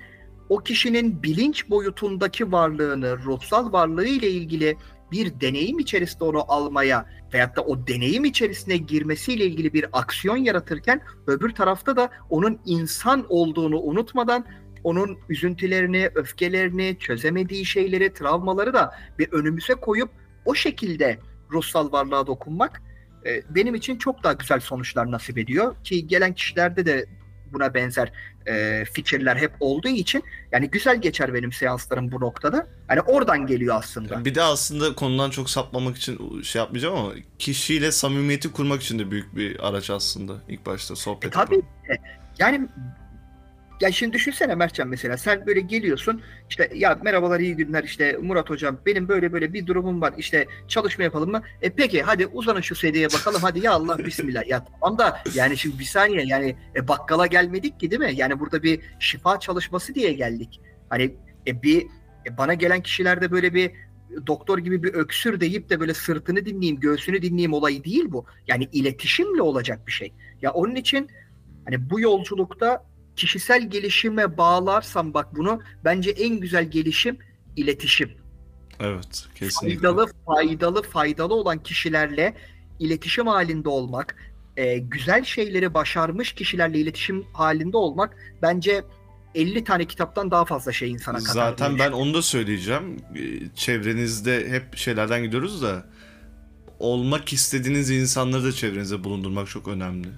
[0.48, 4.76] o kişinin bilinç boyutundaki varlığını, ruhsal varlığı ile ilgili
[5.12, 11.00] bir deneyim içerisinde onu almaya veyahut da o deneyim içerisine girmesiyle ilgili bir aksiyon yaratırken
[11.26, 14.44] öbür tarafta da onun insan olduğunu unutmadan
[14.84, 20.10] onun üzüntülerini, öfkelerini, çözemediği şeyleri, travmaları da bir önümüze koyup
[20.44, 21.18] o şekilde
[21.52, 22.82] ruhsal varlığa dokunmak
[23.26, 25.76] e, benim için çok daha güzel sonuçlar nasip ediyor.
[25.84, 27.06] Ki gelen kişilerde de
[27.56, 28.12] buna benzer
[28.46, 32.66] e, fikirler hep olduğu için yani güzel geçer benim seanslarım bu noktada.
[32.88, 34.24] Hani oradan geliyor aslında.
[34.24, 39.10] Bir de aslında konudan çok sapmamak için şey yapmayacağım ama kişiyle samimiyeti kurmak için de
[39.10, 41.62] büyük bir araç aslında ilk başta sohbet E, tabii.
[42.38, 42.68] Yani
[43.80, 48.50] ya şimdi düşünsene Mertcan mesela sen böyle geliyorsun işte ya merhabalar iyi günler işte Murat
[48.50, 51.42] hocam benim böyle böyle bir durumum var işte çalışma yapalım mı?
[51.62, 54.46] E peki hadi uzanın şu sedyeye bakalım hadi ya Allah bismillah.
[54.46, 58.12] Ya tamam da yani şimdi bir saniye yani e, bakkala gelmedik ki değil mi?
[58.14, 60.60] Yani burada bir şifa çalışması diye geldik.
[60.88, 61.14] Hani
[61.46, 61.86] e, bir
[62.26, 63.70] e, bana gelen kişilerde böyle bir
[64.26, 68.26] doktor gibi bir öksür deyip de böyle sırtını dinleyeyim, göğsünü dinleyeyim olayı değil bu.
[68.46, 70.12] Yani iletişimle olacak bir şey.
[70.42, 71.08] Ya onun için
[71.64, 72.84] hani bu yolculukta
[73.16, 77.18] kişisel gelişime bağlarsam bak bunu bence en güzel gelişim
[77.56, 78.10] iletişim.
[78.80, 79.80] Evet kesinlikle.
[79.80, 82.34] Faydalı, faydalı, faydalı olan kişilerle
[82.78, 84.16] iletişim halinde olmak,
[84.56, 88.84] e, güzel şeyleri başarmış kişilerle iletişim halinde olmak bence
[89.34, 91.32] 50 tane kitaptan daha fazla şey insana katar.
[91.32, 92.96] Zaten ben onu da söyleyeceğim.
[93.16, 95.86] Ee, Çevrenizde hep şeylerden gidiyoruz da
[96.78, 100.08] olmak istediğiniz insanları da çevrenizde bulundurmak çok önemli.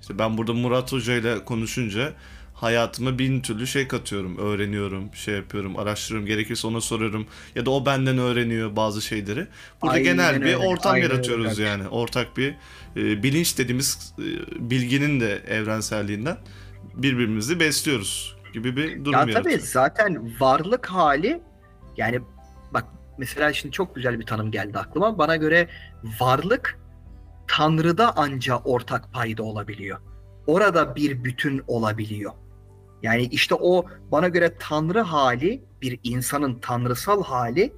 [0.00, 2.12] İşte ben burada Murat Hoca ile konuşunca
[2.62, 4.38] hayatıma bin türlü şey katıyorum.
[4.38, 6.26] Öğreniyorum, şey yapıyorum, araştırıyorum.
[6.26, 7.26] Gerekirse ona soruyorum.
[7.54, 9.46] Ya da o benden öğreniyor bazı şeyleri.
[9.82, 11.68] Burada Aynen genel bir öyle, ortam aynen yaratıyoruz öyle.
[11.68, 11.88] yani.
[11.88, 12.54] Ortak bir
[12.96, 14.24] e, bilinç dediğimiz e,
[14.70, 16.36] bilginin de evrenselliğinden
[16.94, 19.58] birbirimizi besliyoruz gibi bir durum Ya tabii yaratıyor.
[19.60, 21.40] zaten varlık hali
[21.96, 22.20] yani
[22.74, 22.84] bak
[23.18, 25.18] mesela şimdi çok güzel bir tanım geldi aklıma.
[25.18, 25.68] Bana göre
[26.20, 26.78] varlık
[27.48, 29.98] Tanrı'da anca ortak payda olabiliyor.
[30.46, 32.32] Orada bir bütün olabiliyor.
[33.02, 37.72] Yani işte o bana göre Tanrı hali, bir insanın tanrısal hali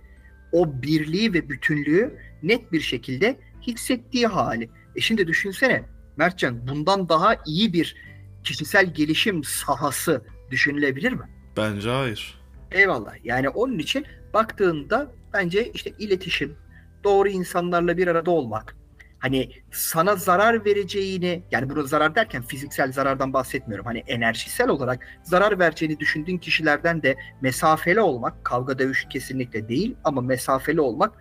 [0.53, 4.71] o birliği ve bütünlüğü net bir şekilde hissettiği hali.
[4.97, 5.85] E şimdi düşünsene
[6.17, 7.97] Mertcan bundan daha iyi bir
[8.45, 11.29] kişisel gelişim sahası düşünülebilir mi?
[11.57, 12.41] Bence hayır.
[12.73, 13.25] Eyvallah.
[13.25, 16.57] Yani onun için baktığında bence işte iletişim,
[17.05, 18.77] doğru insanlarla bir arada olmak,
[19.25, 23.87] hani sana zarar vereceğini, yani bunu zarar derken fiziksel zarardan bahsetmiyorum.
[23.87, 30.21] Hani enerjisel olarak zarar vereceğini düşündüğün kişilerden de mesafeli olmak, kavga dövüş kesinlikle değil ama
[30.21, 31.13] mesafeli olmak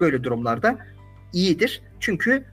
[0.00, 0.78] böyle durumlarda
[1.32, 1.82] iyidir.
[2.00, 2.44] Çünkü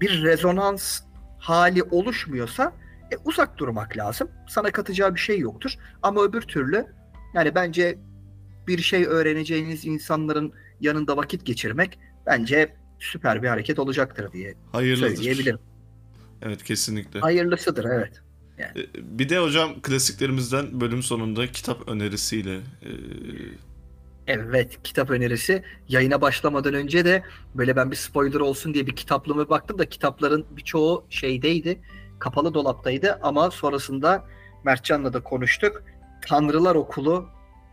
[0.00, 1.00] bir rezonans
[1.38, 2.72] hali oluşmuyorsa
[3.12, 4.30] e, uzak durmak lazım.
[4.48, 5.74] Sana katacağı bir şey yoktur.
[6.02, 6.86] Ama öbür türlü
[7.34, 7.98] yani bence
[8.66, 15.16] bir şey öğreneceğiniz insanların yanında vakit geçirmek bence süper bir hareket olacaktır diye Hayırlıdır.
[15.16, 15.58] söyleyebilirim.
[16.42, 17.20] Evet kesinlikle.
[17.20, 18.20] Hayırlısıdır evet.
[18.58, 22.90] Ee, Bir de hocam klasiklerimizden bölüm sonunda kitap önerisiyle e,
[24.26, 27.22] Evet kitap önerisi yayına başlamadan önce de
[27.54, 31.80] böyle ben bir spoiler olsun diye bir kitaplığıma baktım da kitapların birçoğu şeydeydi
[32.18, 34.24] kapalı dolaptaydı ama sonrasında
[34.64, 35.82] Mertcan'la da konuştuk.
[36.26, 37.28] Tanrılar Okulu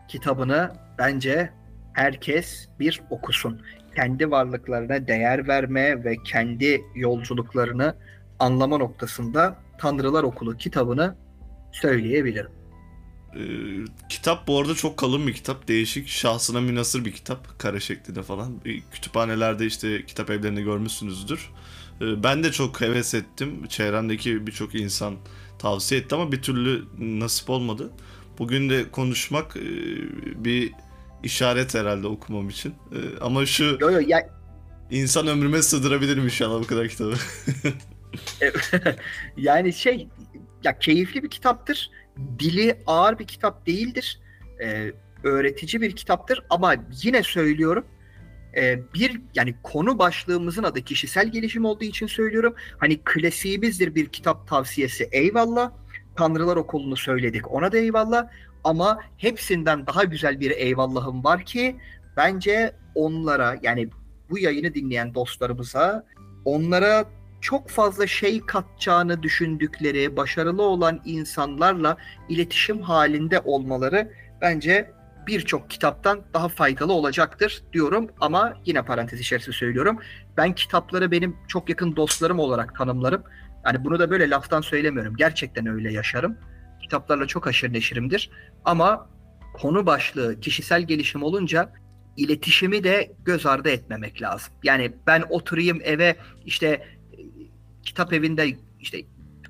[0.07, 1.53] kitabını bence
[1.93, 3.61] herkes bir okusun.
[3.97, 7.95] Kendi varlıklarına değer verme ve kendi yolculuklarını
[8.39, 11.15] anlama noktasında Tanrılar Okulu kitabını
[11.71, 12.51] söyleyebilirim.
[13.35, 13.39] Ee,
[14.09, 15.67] kitap bu arada çok kalın bir kitap.
[15.67, 17.59] Değişik, şahsına münasır bir kitap.
[17.59, 18.65] Kare şeklinde falan.
[18.65, 21.49] Bir kütüphanelerde işte kitap evlerinde görmüşsünüzdür.
[22.01, 23.67] Ee, ben de çok heves ettim.
[23.69, 25.15] Çevremdeki birçok insan
[25.59, 27.91] tavsiye etti ama bir türlü nasip olmadı.
[28.39, 29.65] Bugün de konuşmak e,
[30.45, 30.73] bir
[31.23, 32.69] işaret herhalde okumam için.
[32.69, 34.29] E, ama şu Yo yo ya
[34.91, 37.13] insan ömrüme sığdırabilirim inşallah bu kadar kitabı.
[39.37, 40.07] yani şey
[40.63, 41.91] ya keyifli bir kitaptır.
[42.39, 44.19] Dili ağır bir kitap değildir.
[44.63, 44.91] Ee,
[45.23, 47.85] öğretici bir kitaptır ama yine söylüyorum
[48.57, 52.55] e, bir yani konu başlığımızın adı kişisel gelişim olduğu için söylüyorum.
[52.77, 55.71] Hani klasiğimizdir bir kitap tavsiyesi eyvallah.
[56.15, 58.27] Tanrılar Okulu'nu söyledik ona da eyvallah.
[58.63, 61.75] Ama hepsinden daha güzel bir eyvallahım var ki
[62.17, 63.89] bence onlara yani
[64.29, 66.05] bu yayını dinleyen dostlarımıza
[66.45, 67.05] onlara
[67.41, 71.97] çok fazla şey katacağını düşündükleri başarılı olan insanlarla
[72.29, 74.91] iletişim halinde olmaları bence
[75.27, 79.99] birçok kitaptan daha faydalı olacaktır diyorum ama yine parantez içerisinde söylüyorum.
[80.37, 83.23] Ben kitapları benim çok yakın dostlarım olarak tanımlarım.
[83.65, 85.15] Yani bunu da böyle laftan söylemiyorum.
[85.15, 86.37] Gerçekten öyle yaşarım.
[86.87, 88.29] Kitaplarla çok aşırı neşirimdir.
[88.65, 89.09] Ama
[89.53, 91.73] konu başlığı kişisel gelişim olunca
[92.17, 94.53] iletişimi de göz ardı etmemek lazım.
[94.63, 96.15] Yani ben oturayım eve
[96.45, 97.19] işte e,
[97.83, 99.05] kitap evinde işte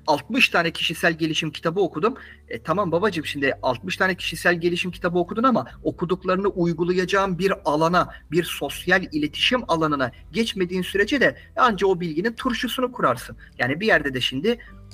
[0.06, 2.14] 60 tane kişisel gelişim kitabı okudum.
[2.48, 8.14] E, tamam babacığım şimdi 60 tane kişisel gelişim kitabı okudun ama okuduklarını uygulayacağın bir alana,
[8.30, 13.36] bir sosyal iletişim alanına geçmediğin sürece de anca o bilginin turşusunu kurarsın.
[13.58, 14.48] Yani bir yerde de şimdi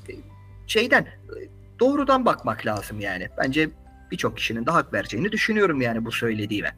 [0.09, 0.13] e,
[0.67, 3.29] şeyden e, doğrudan bakmak lazım yani.
[3.39, 3.71] Bence
[4.11, 6.77] birçok kişinin de hak vereceğini düşünüyorum yani bu söylediğime.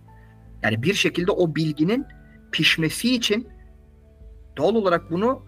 [0.62, 2.06] Yani bir şekilde o bilginin
[2.52, 3.48] pişmesi için
[4.56, 5.46] doğal olarak bunu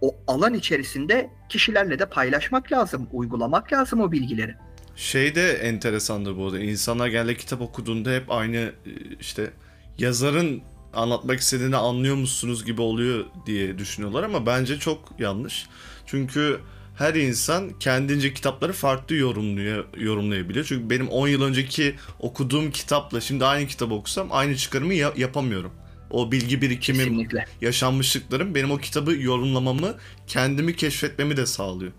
[0.00, 4.54] o alan içerisinde kişilerle de paylaşmak lazım, uygulamak lazım o bilgileri.
[4.96, 6.58] Şey de enteresandır bu arada.
[6.58, 8.72] İnsanlar genelde kitap okuduğunda hep aynı e,
[9.20, 9.50] işte
[9.98, 10.62] yazarın
[10.94, 15.66] anlatmak istediğini anlıyor musunuz gibi oluyor diye düşünüyorlar ama bence çok yanlış.
[16.06, 16.60] Çünkü
[17.00, 20.64] her insan kendince kitapları farklı yorumluyor, yorumlayabiliyor.
[20.64, 25.72] Çünkü benim 10 yıl önceki okuduğum kitapla şimdi aynı kitabı okusam aynı çıkarımı ya- yapamıyorum.
[26.10, 27.44] O bilgi birikimim, Kesinlikle.
[27.60, 29.94] yaşanmışlıklarım benim o kitabı yorumlamamı,
[30.26, 31.92] kendimi keşfetmemi de sağlıyor.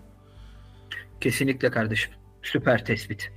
[1.20, 2.12] Kesinlikle kardeşim.
[2.42, 3.32] Süper tespit.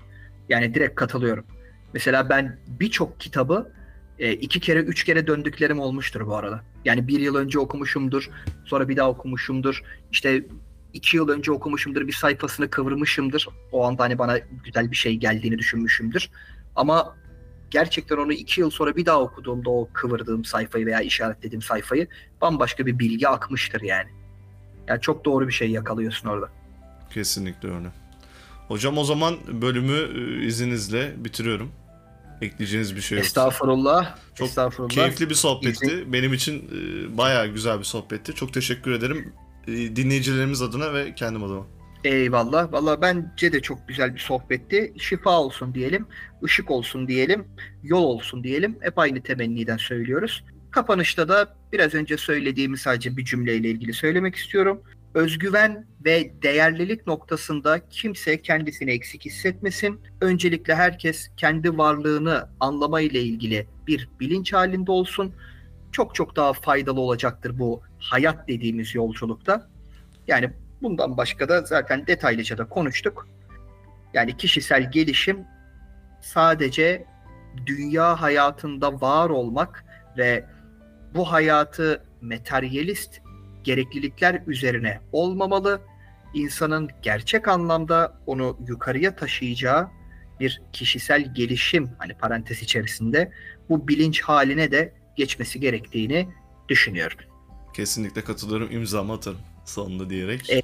[0.50, 1.46] Yani direkt katılıyorum.
[1.94, 3.72] Mesela ben birçok kitabı
[4.20, 6.64] e, iki kere, üç kere döndüklerim olmuştur bu arada.
[6.86, 8.30] Yani bir yıl önce okumuşumdur,
[8.66, 9.82] sonra bir daha okumuşumdur.
[10.12, 10.44] İşte
[10.96, 13.48] iki yıl önce okumuşumdur, bir sayfasını kıvırmışımdır.
[13.72, 16.30] O anda hani bana güzel bir şey geldiğini düşünmüşümdür.
[16.76, 17.16] Ama
[17.72, 22.08] gerçekten onu iki yıl sonra bir daha okuduğumda o kıvırdığım sayfayı veya işaretlediğim sayfayı
[22.42, 24.10] bambaşka bir bilgi akmıştır yani.
[24.88, 26.50] Yani çok doğru bir şey yakalıyorsun orada.
[27.14, 27.88] Kesinlikle öyle.
[28.68, 31.72] Hocam o zaman bölümü e, izninizle bitiriyorum.
[32.42, 33.28] Ekleyeceğiniz bir şey yoksa.
[33.28, 34.16] Estağfurullah.
[34.36, 34.90] Çok estağfurullah.
[34.90, 35.86] Keyifli bir sohbetti.
[35.86, 38.34] İzin- Benim için e, bayağı güzel bir sohbetti.
[38.36, 39.34] Çok teşekkür ederim.
[39.68, 41.64] E, dinleyicilerimiz adına ve kendim adına.
[42.04, 42.72] Eyvallah.
[42.72, 44.94] Valla bence de çok güzel bir sohbetti.
[44.98, 46.08] Şifa olsun diyelim,
[46.44, 47.46] ışık olsun diyelim,
[47.84, 48.78] yol olsun diyelim.
[48.82, 50.44] Hep aynı temenniden söylüyoruz.
[50.72, 54.82] Kapanışta da biraz önce söylediğimi sadece bir cümleyle ilgili söylemek istiyorum.
[55.14, 60.00] Özgüven ve değerlilik noktasında kimse kendisini eksik hissetmesin.
[60.22, 65.34] Öncelikle herkes kendi varlığını anlamayla ilgili bir bilinç halinde olsun.
[65.92, 67.82] Çok çok daha faydalı olacaktır bu
[68.12, 69.68] hayat dediğimiz yolculukta.
[70.28, 70.52] Yani
[70.82, 73.28] Bundan başka da zaten detaylıca da konuştuk.
[74.14, 75.40] Yani kişisel gelişim
[76.22, 77.06] sadece
[77.66, 79.86] dünya hayatında var olmak
[80.18, 80.46] ve
[81.16, 83.22] bu hayatı materyalist
[83.64, 85.82] gereklilikler üzerine olmamalı.
[86.34, 89.90] İnsanın gerçek anlamda onu yukarıya taşıyacağı
[90.40, 93.32] bir kişisel gelişim hani parantez içerisinde
[93.70, 96.30] bu bilinç haline de geçmesi gerektiğini
[96.70, 97.35] düşünüyorum.
[97.76, 98.72] Kesinlikle katılıyorum.
[98.72, 100.50] İmzamı atarım sonunda diyerek.
[100.50, 100.62] E-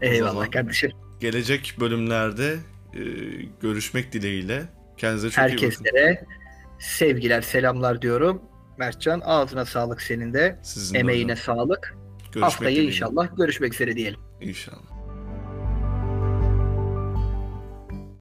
[0.00, 0.92] zaman- Eyvallah kardeşim.
[1.20, 2.56] Gelecek bölümlerde
[2.94, 3.00] e,
[3.62, 4.62] görüşmek dileğiyle.
[4.96, 5.52] Kendinize çok iyi bakın.
[5.62, 6.24] Herkeslere
[6.78, 8.42] sevgiler, selamlar diyorum.
[8.78, 10.58] Mertcan ağzına sağlık senin de.
[10.62, 11.44] Sizin de Emeğine hocam.
[11.56, 11.94] sağlık.
[12.22, 12.92] Görüşmek Haftaya dileğiyle.
[12.92, 14.20] inşallah görüşmek üzere diyelim.
[14.40, 14.99] İnşallah.